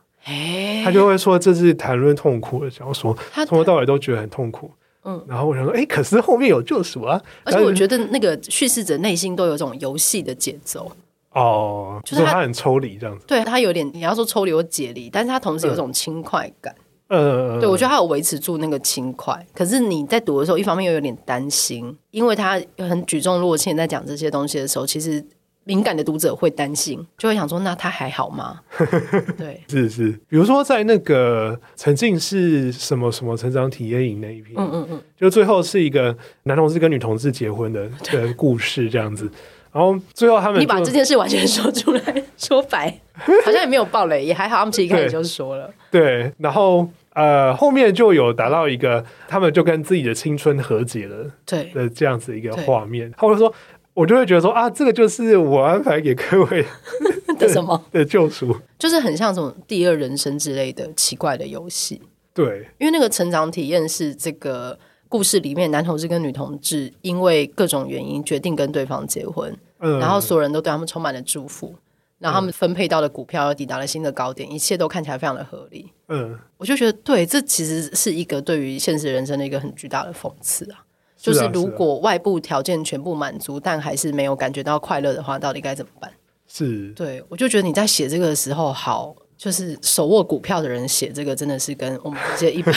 [0.85, 4.71] 他就会说这是谈论痛苦的小说，他从头到尾都觉得很痛苦。
[5.05, 7.19] 嗯，然后我想说，哎，可是后面有救赎啊。
[7.45, 10.93] 而且我觉得那个叙事者内心都有种游戏的节奏。
[11.33, 13.25] 哦，就是他很抽离这样子。
[13.27, 16.75] 对，他有点你要说抽离或解离，但是他同时有种轻快感。
[17.11, 25.25] 嗯，对，我觉得他有维持住那个轻快，可是你在读的时候，一方面又有点担心，因为他很举重若轻在讲这些东西的时候，其实
[25.65, 28.61] 敏感的读者会担心，就会想说，那他还好吗？
[29.39, 39.31] 对，是是，比如说在那个沉浸式什么什么成长体验营那一篇，嗯嗯嗯，就最后是一个男同志跟女同志结婚的的故事这样子，
[39.79, 42.99] 然后最后他们你把这件事完全说出来说白，
[43.45, 46.89] 好像也没有暴雷，也还好，他们其实一开始就说了，对，然后。
[47.15, 53.13] 呃，后面就有达到一个，他们就跟自己的青春和解了，对的这样子一个画面。
[53.17, 53.53] 他会说，
[53.93, 56.65] 我就会觉得说啊，这个就是我安排给各位
[57.37, 62.01] 的什么 的救赎，就是很像什么第二人生之类的奇怪的游戏。
[62.33, 71.75] 对，因为那个成长体验是这个故事里面男同志跟女同志因为各种原因决定跟对方结婚，嗯，然后所有人都对他们充满了祝福。
[72.19, 75.93] 然后他们分配到的股票又抵达了新的高点，一切都看起来非常的合理。
[76.09, 80.83] 嗯，我就觉得对，这其实是一个对于现实人生的一个很巨大的讽刺啊！
[81.17, 86.11] 就是如果外部条件全部满足，但还是没有感觉到快乐的话，到底该怎么办？
[86.49, 92.75] 是，对，我就觉得你在写这个的时候，好，就是手握股票的人写这个，真的是跟我们这些一般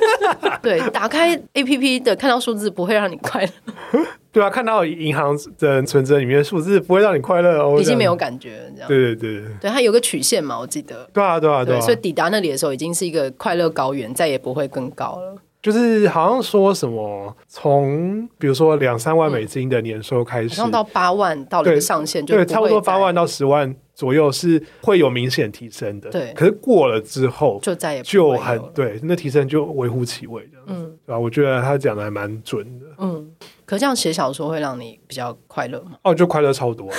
[0.62, 4.00] 对打开 APP 的看到数字不会让你快乐。
[4.32, 8.88] 对啊，看到银行的存折里面的数字不会让你快乐哦，已经没有感觉，这样。
[8.88, 11.08] 对对对，对它有个曲线嘛，我记得。
[11.12, 15.36] 对啊对啊对啊，所以抵达那里的时候已经是一个快乐高原，再也不会更高了。
[15.60, 26.08] 就是好像说什么，从比如说两三万美金的年收开始，上到八万到了一个上限就，对，差不多八万到十万左右是会有明显提升的。
[26.08, 30.58] 对，可是过了之后就再也就很对，那提升就微乎其微的。
[30.68, 31.18] 嗯，对吧？
[31.18, 32.86] 我觉得他讲的还蛮准的。
[32.98, 33.28] 嗯。
[33.64, 35.98] 可是这样写小说会让你比较快乐吗？
[36.04, 36.96] 哦，就快乐超多啊！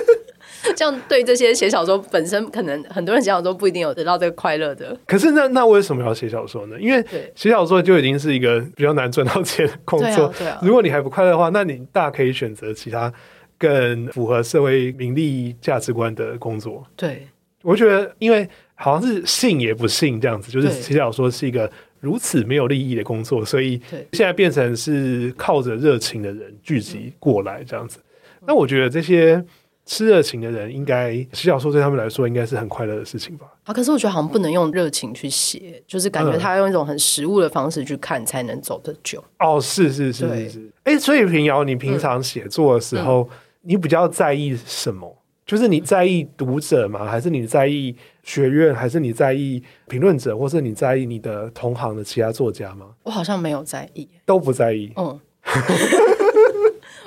[0.76, 4.94] 这样对这些写小说本身，可能很多人写小说不一定有得到这个快乐的。
[5.06, 6.76] 可是那那为什么要写小说呢？
[6.78, 7.02] 因为
[7.34, 10.08] 写小说就已经是一个比较难赚到钱的工作。
[10.08, 10.58] 对啊，对啊。
[10.62, 13.10] 如果你还不快乐的话，那你大可以选择其他
[13.58, 16.86] 更符合社会名利价值观的工作。
[16.96, 17.26] 对，
[17.62, 21.70] 我觉得，因为好像是信也不信这样子，就是写小说是一个。
[21.98, 23.80] 如此没有利益的工作，所以
[24.12, 27.98] 现在变成是靠着热情的人聚集过来这样子。
[28.46, 29.42] 那我觉得这些
[29.86, 33.46] 吃热情的人，应该写小说对他们来说应该是很快乐的事情吧？
[33.64, 39.24] 啊，可是我觉得好像不能用热情去写，就是感觉他要用一种很实物的方式去看，才能走得久。
[39.38, 40.70] 哦，是是是是是。
[40.84, 43.28] 哎，所以平遥，你平常写作的时候，
[43.66, 45.16] 你比较在意什么？
[45.44, 47.04] 就是你在意读者吗？
[47.04, 48.74] 还是你在意学院？
[48.74, 50.36] 还是你在意评论者？
[50.36, 52.86] 或是你在意你的同行的其他作家吗？
[53.04, 54.92] 我好像没有在意，都不在意。
[54.96, 55.20] 嗯，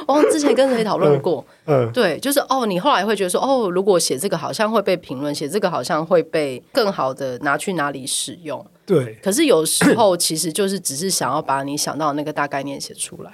[0.07, 1.45] 我 之前跟谁讨论过？
[1.65, 8.65] 嗯，嗯对，就是哦，你后来会觉得说，哦，如果写这个好像会被评论，写这个好像会被更好的拿去哪里使用？
[8.85, 9.15] 对。
[9.21, 13.31] 可是有时候其实就是只是想要把你想到的那个大概念写出来。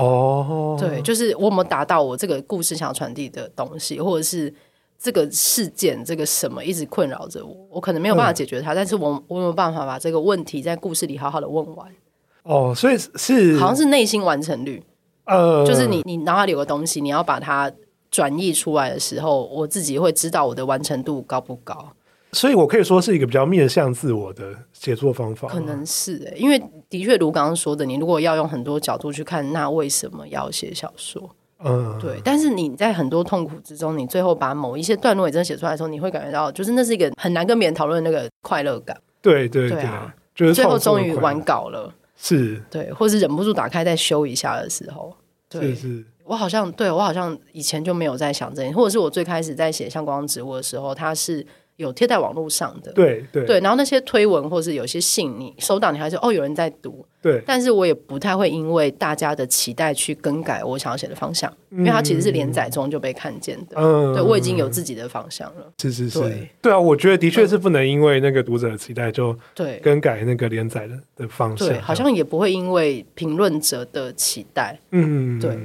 [0.00, 4.52] 哦，对，就是我有没有达到我这个故事想要传递的东西，或者是
[4.96, 11.88] 这个事件，这个什么一直困扰着我，我可能没有办法解决它，嗯、但是我我有没有办法把这个问题在故事里好好的问完。
[12.44, 14.80] 哦，所以是好像是内心完成率，
[15.24, 17.70] 呃，就是你你脑海里有个东西，你要把它
[18.08, 21.90] 转译出来的时候，我自己会知道我的完成度高不高。
[22.32, 25.48] 所以，我可以说是一个比较面向自我的写作方法。
[25.48, 31.30] 可能是诶，因为的确如刚刚说的，你如果要用很多角度去看，那为什么要写小说？
[31.64, 32.20] 嗯，对。
[32.22, 38.94] 但是你在很多痛苦之中，你最后把某一些段落也真的写出来的时候，你会感觉到，就是那是一个很难跟别人讨论的那个快乐感。
[39.22, 39.84] 对对对，
[40.34, 45.12] 就是最后终于完稿了，是，对，或是忍不住打开再修一下的时候，
[45.48, 46.04] 对，是是。
[46.24, 51.46] 我好像对我好像以前就没有在想这些，或者是我最开始在写《像光植物》的时候，它是。
[51.78, 53.44] 有贴在网络上的，对对。
[53.44, 69.78] 对，然后那些推文或是有些信，你收到你还是哦有人在读，对，但是我也不太会因为大家的期待去更改我想要写的方向，嗯、因为它其实是连载中就被看见的，嗯，对我已经有自己的方向了，是是是，对，对啊，我觉得的确是不能因为那个读者的期待就对。
[69.78, 75.56] 更改那个连载的的方向，对，好像也不会因为评论者的期待，嗯，对，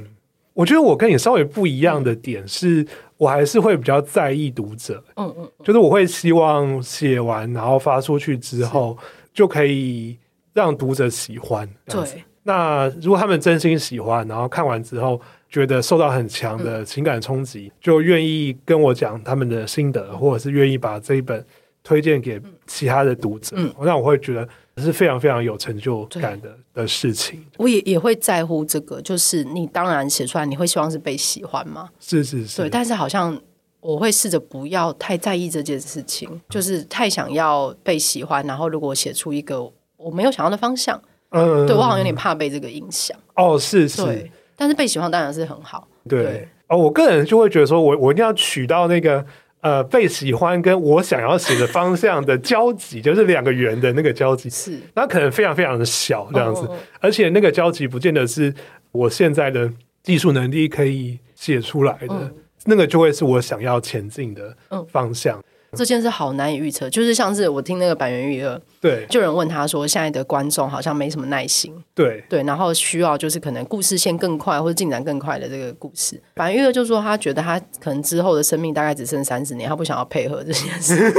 [0.52, 2.86] 我觉得我跟你稍微不一样的点是。
[3.24, 8.96] 嗯我还是会比较在意读者，嗯嗯，就是我会希望写完然后发出去之后，
[9.32, 10.18] 就可以
[10.52, 11.66] 让读者喜欢。
[11.86, 21.42] 对，那如果他们真心喜欢，然后看完之后觉得受到很强的情感冲击，嗯、就愿意跟我讲他们的心得，或者是愿意把这一本
[21.82, 24.46] 推荐给其他的读者，嗯，那我会觉得。
[24.82, 27.44] 是非常非常有成就感的的事情。
[27.58, 31.88] 我也也会在乎这个，就是你当然写出来，你会希望是被喜欢吗？
[32.00, 32.62] 是是是。
[32.62, 33.40] 对，但是好像
[33.80, 38.44] 我会试着不要太在意这件事情，就是太想要被喜欢。
[38.46, 39.62] 然后如果写出一个
[39.96, 43.16] 我没有想要的方向，嗯，对我好像有点怕被这个影响。
[43.34, 44.30] 哦，是是。
[44.56, 45.86] 但是被喜欢当然是很好。
[46.08, 49.24] 对，对哦，我个人就会觉得说我我一定要取到那个。
[49.64, 56.68] 呃，被喜欢跟我想要写的方向的交集，就是两个圆的那个交集，是那可能非常非常的小这样子，
[57.00, 58.54] 而且那个交集不见得是
[58.92, 59.72] 我现在的
[60.02, 62.30] 技术能力可以写出来的，
[62.66, 64.54] 那个就会是我想要前进的
[64.86, 65.42] 方向。
[65.74, 76.20] 这件事好难以预测，就是像是我听那个坂元裕二，对，就有人问他说，现在的观众好像没什么耐心，对对，然后需要就是可能故事线更快或者进展更快的这个故事。
[76.34, 81.12] 坂元裕二就说他觉得他可能之后的生命大概只剩三十年，他不想要配合这件事。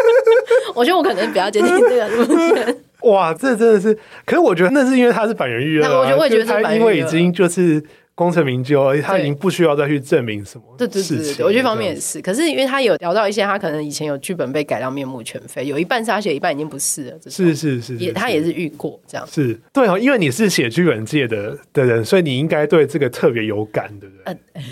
[0.74, 2.76] 我觉得我可能比较接近这个路线。
[3.02, 7.84] 哇，这真的是，可是我觉得那是因为他是坂元裕二，我觉得我也觉得他因为已经就是。
[8.16, 10.64] 功成名就，而且他已经不需要再去证明什么。
[10.78, 12.22] 对对对对，我觉得方面也是。
[12.22, 17.18] 可是因为他有聊到一些，他可能以前有剧本被改到面目全非，有一半是他写，一半已经不是了。
[17.28, 19.26] 是是是，也他也是遇过这样。
[19.26, 24.24] 是对哦，因为你是写剧本界的的人，所以你应该对这个特别有感，对不对？
[24.24, 24.62] 呃、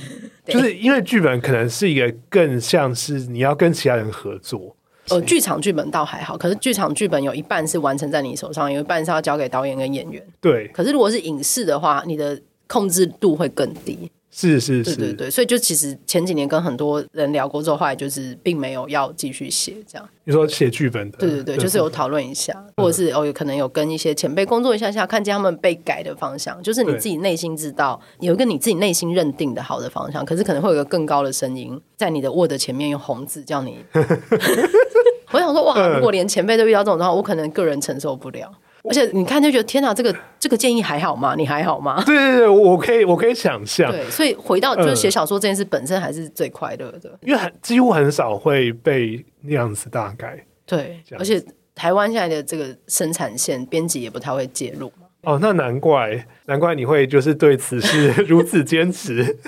[0.46, 4.76] 就是因为剧本可能是一个更像是你要跟其他人合作。
[5.08, 10.24] 呃，剧场剧本倒还好，可是剧场剧本有一半是完成在你手上，有一半是要交给导演跟演员。
[10.40, 10.68] 对。
[10.68, 12.40] 可是如果是影视的话，你的。
[12.72, 20.08] 控制度会更低，是是是，对对对，所以就其实前几年跟很多人聊过之后，后来就是并没有要继续写这样。
[20.24, 33.84] 你说写剧本的，对对对，就是有讨论一下，或者是哦，有可能有跟一些前辈工作一下下，看见他们被改的方向，就是你自己内心知道有一个你自己内心认定的好的方向，可是可能会有一个更高的声音在你的 Word 前面用红字叫你。
[35.30, 38.50] 我想说，哇，如果连前辈都遇到这种状况，我可能个人承受不了。
[38.84, 41.34] 而且你看就觉得天哪，这个这个建议还好吗？
[41.36, 42.02] 你还好吗？
[42.06, 43.90] 对对对，我可以我可以想象。
[43.90, 50.44] 对，所以回到就是写小说这件事本身还是最快乐的，呃、因为很几乎很少会被那样子大概。
[50.66, 51.42] 对，而且
[51.74, 54.92] 台湾现在的这个生产线编辑也不太会介入。
[55.22, 59.38] 哦，那难怪难怪你会就是对此事 如此坚持。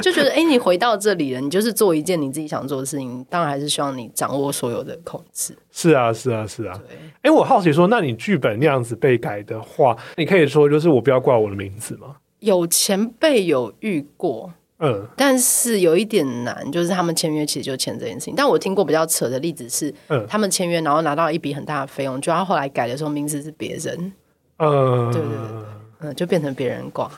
[0.00, 5.56] 就觉得，哎、欸，你回到这里了，你就是做一件你自己想做的事情，当然还是希望你掌握所有的控制。
[5.70, 6.80] 是啊，是啊，是啊。
[6.88, 12.16] 对，哎、欸，我好奇说，那你剧本那样子被改的话，你可以说就是我不要挂我的名字吗？
[12.40, 18.34] 有前辈有遇过，嗯，但是有一点难，就是他们签约其实就签这件事情。
[18.36, 24.12] 但我听过比较扯的例子是，嗯，他们签约然后拿到一笔很大的费用，就他后来改的时候名字是别人，
[24.58, 25.48] 嗯，对对对，
[26.00, 27.08] 嗯，就变成别人挂，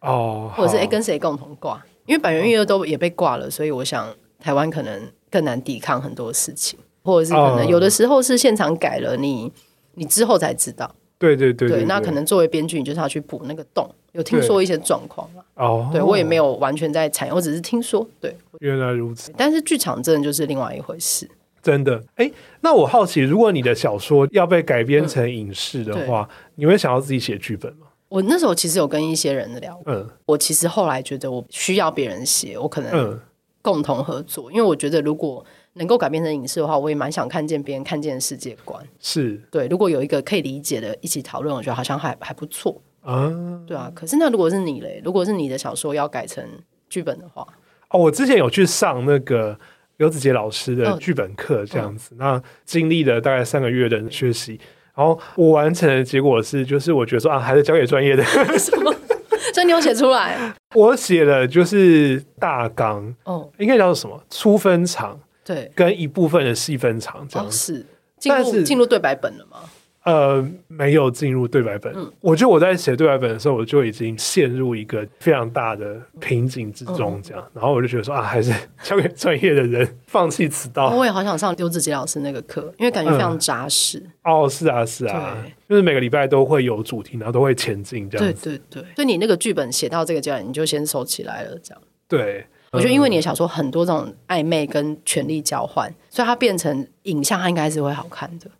[0.00, 1.80] 哦，或者是哎、欸、跟谁共同挂。
[2.12, 4.06] 因为百元裕二都也被挂了，所以我想
[4.38, 9.50] 台湾可能更难抵抗很多事情，或者是可能有的时候是现场改了你，
[9.94, 10.94] 你你之后才知道。
[11.18, 13.88] 对对对，对，对，那可能作为编剧，你就是要去补那个洞。
[14.12, 15.40] 有听说一些状况啊？
[15.54, 18.06] 哦，对我也没有完全在参与，我只是听说。
[18.20, 19.32] 对，原来如此。
[19.34, 21.26] 但是剧场真的就是另外一回事。
[21.62, 27.86] 真的，哎，那我好奇，如果你的小说要被改编成影视的话，嗯、你会想要自己写剧本吗？
[28.12, 33.18] 我那时候其实有跟一些人聊，嗯，我其实后来觉得我需要别人写，我可能
[33.62, 35.42] 共同合作，因为我觉得如果
[35.74, 39.66] 能够改变成影视的话，我也蛮想看见别人看见的世界观，是对。
[39.68, 43.32] 如果有一个可以理解的，一起讨论，我觉得好像还还不错啊。
[43.66, 45.00] 对啊，可是那如果是你嘞？
[45.02, 46.46] 如果是你的小说要改成
[46.90, 47.48] 剧本的话，
[47.88, 49.58] 哦，我之前有去上那个
[49.96, 54.60] 刘子杰老师的剧本课，这样子，嗯、那经历了大概三个月的学习。
[54.94, 58.22] 然后我完成的结果是，就是我觉得说啊，还是交给专业的。
[58.58, 58.94] 什么？
[59.52, 60.54] 所以你有写出来？
[60.74, 64.22] 我写了，就是大纲，哦，应该叫做什么？
[64.30, 67.74] 初分场，对，跟一部分的细分场这样子。
[67.74, 67.86] 哦、是
[68.18, 69.58] 进入进入对白本了吗？
[70.04, 71.92] 呃，没有进入对白本。
[71.94, 77.42] 嗯、我觉得我在写对白本的时候，我就已经陷入一个非常大的瓶颈之中，这样。
[77.46, 80.90] 嗯、然后我就觉得说啊，还是 交给专业的人，放弃此道。
[80.90, 83.98] 我也好想上刘子杰老师那个课，因为感觉非常扎实。
[83.98, 85.36] 嗯、哦，是啊，是啊，
[85.68, 88.26] 就是每个礼拜都会有主题，然后都会前进这样。
[88.26, 91.80] 对对对，所以你那个剧本写到这个阶段，你就先收起来了，这样。
[92.08, 98.50] 对，我觉得因为你的小说很多这种暧昧跟权力交换，所以它变成影像，它应该是会好看的。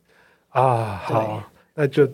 [0.52, 1.42] 啊，好，
[1.74, 2.06] 那就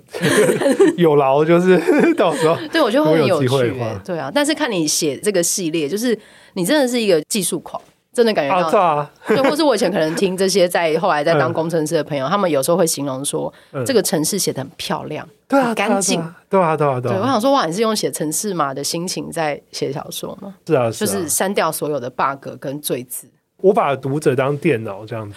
[0.97, 1.79] 有劳，就是
[2.15, 3.75] 到时候， 对我觉得会很有趣，
[4.05, 4.31] 对啊。
[4.33, 6.17] 但是看你写这个系列，就是
[6.55, 7.81] 你真的是一个技术狂，
[8.13, 13.53] 真的感觉到，对，或是我以前可能听这些在后来在当工程师的朋友，他们有时候会形容说，
[13.85, 17.11] 这个城市写的很漂亮，对啊，干净，对啊，对啊，对。
[17.19, 20.55] 我想说，哇，你是用写城市码的心情在写小说吗？
[20.65, 25.35] 是啊，就是删掉所有的 bug 跟罪字，我把读者当电脑这样子。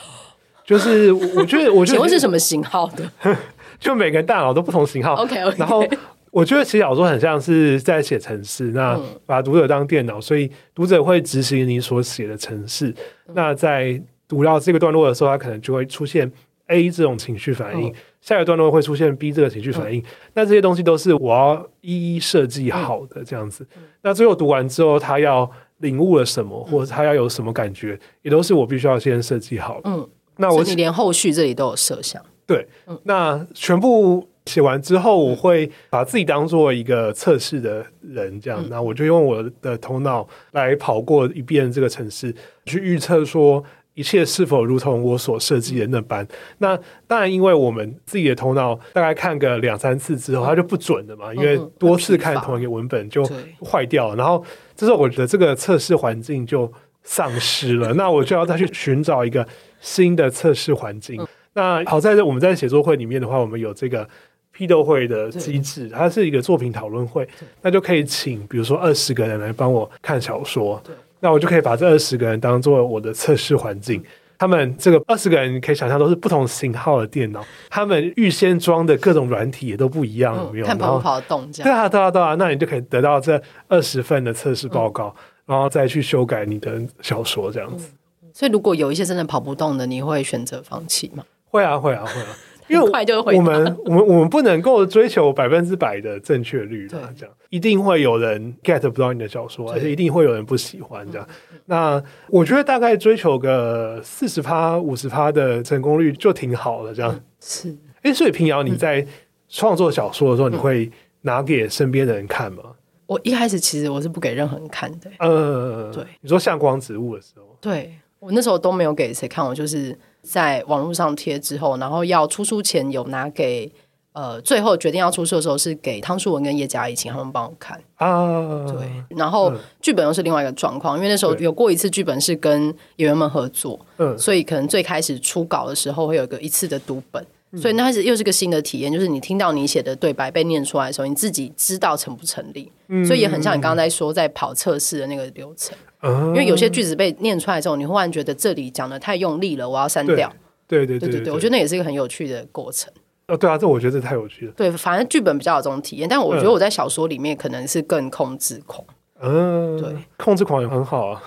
[0.72, 3.11] 就是我觉得，我觉得请问是什么型号的？
[3.78, 5.15] 就每个人大脑都不同型号。
[5.15, 5.57] OK OK。
[5.57, 5.86] 然后
[6.32, 12.95] 我觉得写小说很像是在写程式，那把读者当电脑，所以读者会执行你所写的程式。
[13.34, 16.32] 那在读到这个段落的时候，他可能就会出现
[16.67, 20.01] A 这种情绪反应，下一个段落会出现 B 这个情绪反应。
[20.36, 23.67] 那这些东西都是我要一一设计好的这样子。
[24.03, 29.89] 那最后读完之后，他要领悟了什么，或者他要有什么感觉，也都是我必须要先设计好的。
[29.89, 30.09] 嗯。
[30.38, 42.34] 那我你连后续这里都有设想，对，嗯、那全部写完之后，我会把自己当做一个测试的人，这样，嗯、那我就用我的头脑来跑过一遍这个城市，
[42.66, 43.64] 去预测说
[43.94, 46.24] 一切是否如同我所设计的那般。
[46.24, 46.28] 嗯、
[46.58, 53.24] 那当然，因为我们自己的头脑大概看个两三次之后，它就不准了嘛，嗯、因为多次看同一个文本就
[53.64, 54.16] 坏掉了。
[54.16, 54.44] 然后
[54.76, 56.72] 这时候我觉得这个测试环境就
[57.04, 59.48] 丧失了，那我就要再去寻找一个。
[59.82, 61.22] 新的测试环境。
[61.22, 64.08] 嗯、那好在我们在写作会里面的话，我们有这个
[64.54, 67.28] 批斗会的机制，它是一个作品讨论会，
[67.62, 70.82] 那就可以请比如说二十个人来帮我看小说，
[71.20, 74.02] 那我就可以把这二十个人当做我的测试环境。
[74.38, 80.66] 他们这个二十个人，可以想象都是不同型号的电脑，他们预先装的各种软体也都不一样，有没有？
[80.66, 81.70] 看跑不跑得动这样？
[81.70, 87.88] 对啊，对啊，对啊，那你就可以得到这二十份的测试报告，嗯、然后再去修改你的小说这样子。
[87.88, 87.98] 嗯
[88.34, 91.24] 所以，如果有一些真的跑不动的，你会选择放弃吗？
[91.50, 92.28] 会啊，会啊，会啊，
[92.70, 93.36] 因为快就会。
[93.36, 101.28] 我们我们我们不能够追求百分之百的正确率啦，这样一定会有人 get 不到你的小说，而且一定会有人不喜欢这样。
[101.66, 107.76] 那我觉得大概追求个四十趴、五十趴的成功率就挺好了，这样是。
[108.04, 109.06] 哎，所以平遥你在
[109.50, 110.90] 创作小说的时候，你会
[111.22, 112.64] 拿给身边的人看吗？
[113.06, 115.12] 我一开始其实我是不给任何人看的。
[115.20, 117.94] 呃，对，你说向光植物的时候，对。
[118.22, 123.69] 我那时候都没有给谁看，我就是在网络上贴之后，然后要出书前有拿给
[124.13, 128.63] 呃，最后决定要出书的时候是给汤书文跟叶嘉怡，请他们帮我看啊。
[128.67, 129.51] 对，然后
[129.82, 132.63] 剧本又是另外一个状况，因为那时候有过一次剧本是跟
[132.97, 142.72] 演员们合作，嗯，所以可能最开始初稿的时候会有一个一次的读本，所以那开始又是个新的体验，就是你听到你写的对白被念出来的时候，你自己知道成不成立，
[143.07, 145.76] 所以也很像你刚刚在说在跑测试的那个流程。
[146.04, 150.32] 因为有些句子被念出来之后，你忽然觉得这里讲的太用力了，我要删掉。
[150.68, 152.91] 对对对对对，我觉得那也是一个很有趣的过程。
[153.28, 154.54] 哦，对啊，这我觉得太有趣了。
[154.54, 158.84] 对，反正剧本比较有这种体验，但我觉得我在小说里面可能是更控制狂。
[159.22, 161.22] 嗯，对，控制狂也很好啊，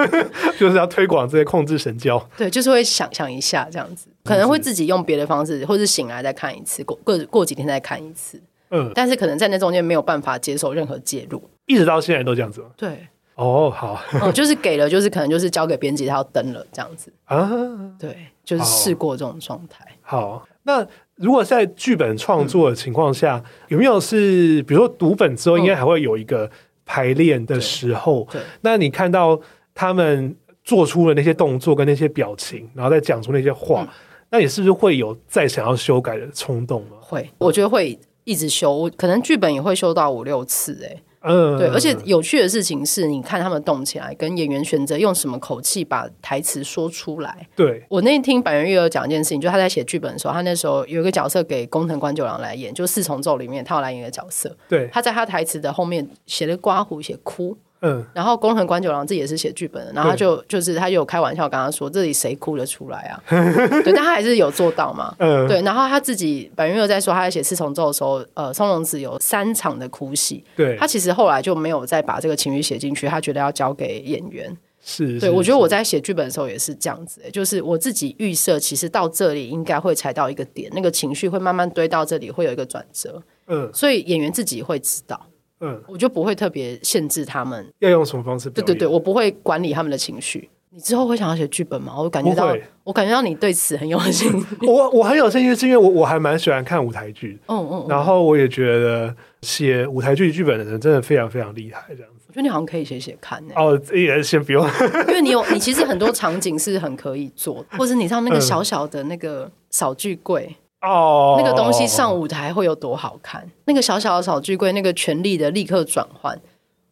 [0.60, 2.24] 就是要推广这些控制神交。
[2.36, 8.40] 对，就是会想想一下这样子，可能会自己用别的方式，或是醒来再看一次，过过过几天再看一次。
[8.70, 12.68] 嗯，但是可能在那中间没有办法接受任何介入，一直到现在都这样子吗？
[12.76, 13.08] 对。
[13.42, 17.50] 哦，好， 哦，就是给了，就是可能就是交给编辑，他要登了这样子啊，
[17.98, 19.84] 对，就是试过这种状态。
[20.00, 20.86] 好，那
[21.16, 26.48] 如果在剧本创作的情况下，嗯、有没有是比如说读本之后，应该还会有一个
[26.86, 28.26] 排练的时候？
[28.30, 29.40] 对，对，那你看到
[29.74, 33.88] 他们做出了那些动作跟那些表情，然后再讲出那些话，嗯、
[34.30, 36.98] 那你是不是会有再想要修改的冲动吗？
[37.00, 41.02] 会，我觉得会一直修，可能剧本也会修到五六次，欸，哎。
[41.22, 47.46] 嗯，对，而且有趣的事情是，你看他们动起来，跟演员选择用什么口气把台词说出来。
[47.54, 54.56] 对，我那天听坂元裕二讲一件事情，就他在写剧本的时候，他那时候有一个角色给工藤官九郎来演，就四重奏里面他要来演一个角色。
[54.68, 57.56] 对，他在他台词的后面写了刮胡，写哭。
[57.82, 63.22] 嗯，然后宫藤官九郎自己也是写剧本的，然后他就就是他就有开玩笑跟他说：“这里谁哭得出来啊？”
[63.82, 65.14] 对，但他还是有做到嘛。
[65.18, 65.60] 嗯，对。
[65.62, 70.44] 然后他自己坂元裕二在说他在写四重奏的时候，呃，松隆子有三场的哭戏。
[70.56, 74.56] 对，他其实后来就没有再把这个情绪写进去，他觉得要交给演员。
[74.84, 83.22] 是，对，我觉得我在写剧本的时候也是这样子，就是我自己预设，其实到这里应该会踩到一个点，那个情绪会慢慢堆到这里，会有一个转折。
[83.46, 85.20] 嗯，所以演员自己会知道。
[85.62, 88.50] 嗯，我就不会特别限制他们要用什么方式。
[88.50, 90.50] 对对对，我不会管理他们的情绪。
[90.74, 91.94] 你之后会想要写剧本吗？
[91.96, 94.46] 我感觉到，我感觉到你对此很有兴趣。
[94.66, 97.38] 我我很有兴趣，是因为我我还蛮喜欢看舞台剧。
[97.46, 97.86] 嗯嗯。
[97.88, 102.24] 然后我也觉得写舞台剧剧本的人真的非常非常厉害，这样子。
[102.26, 103.52] 我觉得你好像可以写写看呢。
[103.54, 104.66] 哦，也先不用，
[105.08, 110.56] 因为你有你其实很多场景是很可以做，或者你像那个小小的那个扫具柜。
[110.82, 113.48] 哦，那个东西上舞台会有多好看？
[113.66, 116.38] 那个小小的小巨柜，那个权力的立刻转换，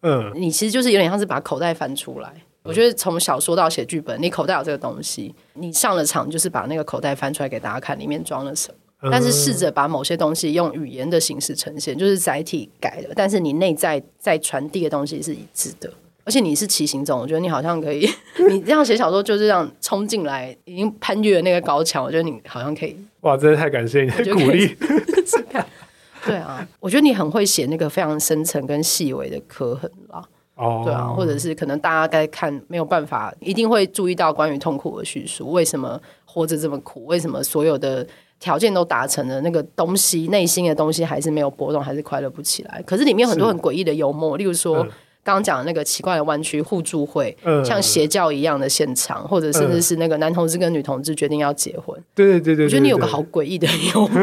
[0.03, 2.30] 嗯，你其实就是有点像是把口袋翻出来。
[2.36, 8.74] 嗯、我觉得从小说到写剧本，你口袋有这个东西，你上了场就是把那个口袋翻出来给大家看，里面装了什么。
[9.03, 15.91] 嗯、但是试着把某些东西用语言的形式呈现，就是载体改了，但是你内在在传递的东西是一致的。
[16.31, 18.09] 而且你是骑行种，我觉得你好像可以。
[18.49, 22.05] 你这样写小说就是这样冲进来，已经攀越了那个高墙。
[22.05, 22.97] 我觉得你好像可以。
[23.22, 24.76] 哇，真的太感谢你 的鼓励。
[26.24, 30.22] 对啊，我觉得你很会写那个非常深层跟细微的刻痕啦。
[30.55, 35.51] 哦，对啊，或者是可能大家该看没有办法，一定会注意到关于痛苦的叙述。
[35.51, 37.07] 为什么活着这么苦？
[37.07, 38.07] 为什么所有的
[38.39, 42.81] 条件都达成了，那个东西内心的东西还是没有波动，还是快乐不起来？
[42.87, 44.85] 可是里面有很多很诡异的幽默，例如说。
[44.85, 44.91] 嗯
[45.23, 51.97] 刚刚讲的那个奇怪的弯曲互助会，嗯、像邪教一样的现场，或者甚至是那个男同志跟女同志决定要结婚。
[52.14, 54.23] 对对对对，我觉得你有个好诡异的幽默，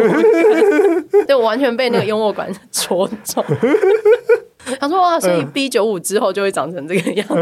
[1.27, 3.43] 对，我完全被那个幽默感 戳中。
[4.79, 7.35] 他说哇，所以 B 九五之后就会长成这个样子。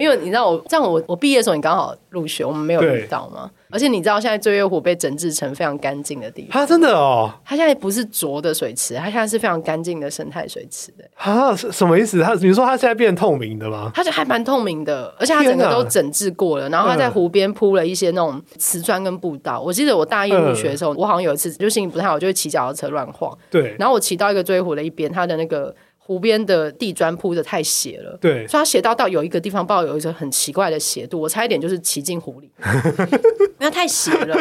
[0.00, 3.50] 因为你知道我这样我，我我毕业的时候你刚好入学，我们没有遇到吗？
[3.70, 11.04] 而且你知道现在醉月湖被整治成非常干净的地方，它真的哦，它现在不是浊的水池，它现在是非常干净的生态水池的。
[11.16, 12.20] 啊，什什么意思？
[12.22, 13.92] 它比如说它现在变透明的吗？
[13.94, 19.60] 它就还蛮透明的，而且它整个都整治过了，然后它在湖边铺了一些那种瓷砖跟步道。
[19.60, 23.36] 我记得我大一入学的时候，我好像有一次就心情不太好，就会骑脚踏车乱晃。
[23.50, 25.74] 对，然后我骑到一个醉月湖的一边，它的那个。
[26.10, 32.50] 湖边的地砖铺的太斜了，对，所以它斜到到有一个地方，不知道有一个很奇怪的斜度，我差一点就是骑进湖里，
[33.60, 34.34] 因为太斜了。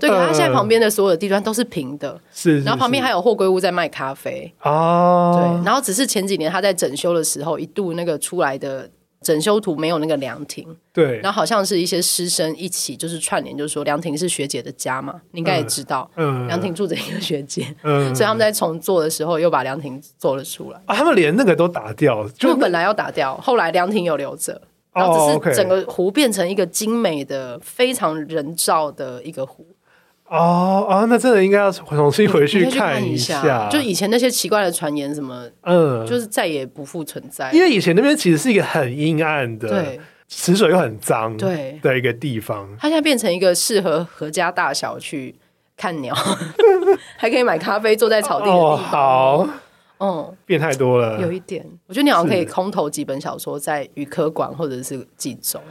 [0.00, 8.88] 对，它现在旁边的所有的地砖都是平的，是，然后旁边还有货柜屋在卖咖啡哦，对，然后只是前几年他在整修的时候，一度那个出来的。
[9.22, 24.58] 整修图没有那个凉亭，对，然后好像是一些师生一起就是串联，就是说凉亭是学姐的家嘛，你应该也知道，嗯，凉亭住着一个学姐，嗯，所以他们在重做的时候又把凉亭做了出来，啊，他们连那个都打掉，就本来要打掉，后来凉亭有留着，
[24.94, 29.66] 然后只是整个湖变成一个精美的、非常人造的一个湖。
[30.30, 37.50] 哦哦，那真的应该要重新回去看一下，下就以前那些奇怪的传言什么，嗯，就是再也不复存在。
[37.52, 42.68] 因为以前那边其实是一个很阴暗的，对，池水又很脏，对的一个地方。
[42.78, 45.34] 它现在变成一个适合合家大小去
[45.76, 46.14] 看鸟，
[47.18, 48.72] 还可以买咖啡，坐在草地的地方。
[48.72, 49.48] 哦，好，
[49.98, 51.66] 嗯，变太多了，有一点。
[51.88, 55.60] 我觉得你好像可以空投几本小说在语科馆或者是冀中。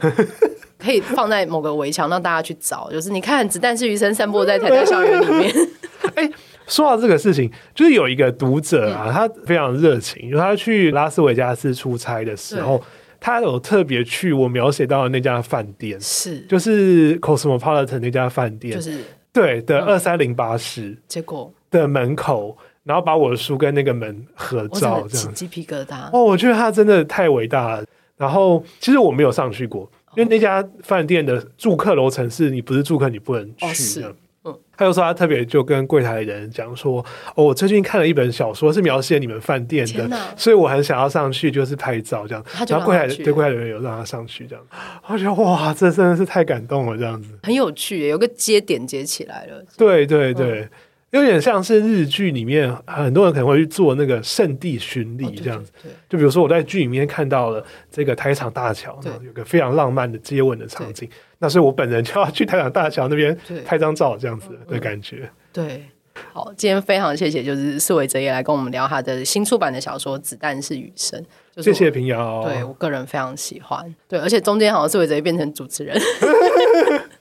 [0.82, 5.54] 可以放在某个围墙让大家去找，就是你看子弹是余生散播在台大校园里面。
[6.16, 6.32] 哎、欸，
[6.66, 12.82] 说到这个事情，就是有一个读者啊，嗯、他非常热情，就他去拉斯维加斯出差的时候，
[13.20, 19.00] 他有特别去我描写到的那家饭店，是就是 Cosmopolitan 那家饭店，就是
[19.32, 27.84] 对的二三零八室，结果的门口，然后把我的书跟那个门合照，这样鸡皮疙瘩哦，我觉得他真的太伟大了。
[28.16, 29.90] 然后其实我没有上去过。
[30.16, 34.14] 因为那家饭店的住客楼层是你不是住客，你不能去的。
[34.44, 37.04] 嗯，他就说他特别就跟柜台的人讲说
[37.36, 44.66] ：“哦，我最近看了一本小说，是描写你们饭店的，所以我很想要上去，就是拍照这样。”然后柜台对柜台的人有让他上去这样，
[45.06, 49.62] 我觉得哇，这真的是太感动了，这样子很有趣，有个接点接起来了。
[49.76, 50.60] 对对对。
[50.60, 50.70] 嗯
[51.10, 55.72] 有点像是日剧里面很多人可能会去做那个圣地巡礼这样子，
[56.08, 65.28] 就比如说我在剧里面看到了这个台场大桥，有个非常浪漫的接吻的场景，那所以我本人就要去台场大桥那边拍张照这样子的感觉。
[65.52, 65.84] 对，
[66.32, 71.20] 好，今天非常谢谢，就是四维哲也来跟我们聊他的新出版的小说《子弹是余生》，
[71.62, 76.00] 谢谢平遥，对我个人非常喜欢，对，而且中间好像四维哲也变成主持人。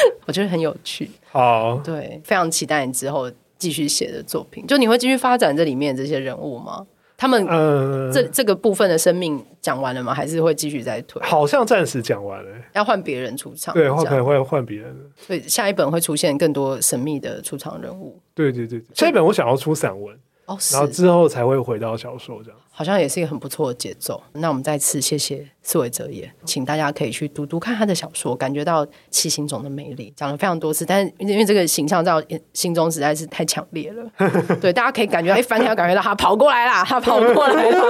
[0.26, 4.66] 我觉得很有趣，好，对，非常期待你之后继续写的作品。
[4.66, 6.86] 就你会继续发展这里面这些人物吗？
[7.18, 10.12] 他们呃，这这个部分的生命讲完了吗？
[10.12, 11.22] 还是会继续再推？
[11.22, 13.72] 好像暂时讲完了，要换别人出场。
[13.72, 14.94] 对，可能会换别人。
[15.16, 18.20] 所以下一本会出现更多神秘的出场人物。
[18.34, 20.14] 对对对，下一本我想要出散文。
[20.46, 22.58] 哦，然后之后才会回到小说这样。
[22.70, 24.22] 好像也是一个很不错的节奏。
[24.34, 30.12] 那我们再次谢谢四维哲也，请大家可以去读读看他的小说，感觉到七星种的魅力。
[30.14, 32.22] 讲了非常多次，但是因为这个形象在我
[32.52, 34.06] 心中实在是太强烈了。
[34.60, 37.82] 对，大家可以感觉一翻开，感觉到他跑过来啦，他跑过来了，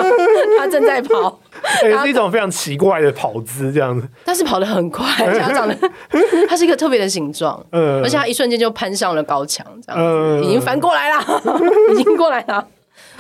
[0.57, 1.41] 他正在跑，
[1.85, 4.09] 也、 欸、是一种非常奇怪的跑姿，这样子。
[4.25, 5.77] 但是跑得很快，而且他长得，
[6.49, 11.25] 它是一个特别的形状，嗯，而且它一瞬间就攀上了高墙，这样子、嗯、已经翻过来了，
[11.93, 12.67] 已经过来了。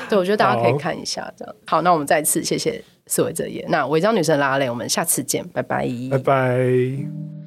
[0.08, 1.82] 对，我觉得大家可以看一下，这样好。
[1.82, 3.64] 那我们再次谢谢四位哲也。
[3.68, 7.45] 那违章女生拉蕾，我们下次见，拜拜，拜拜。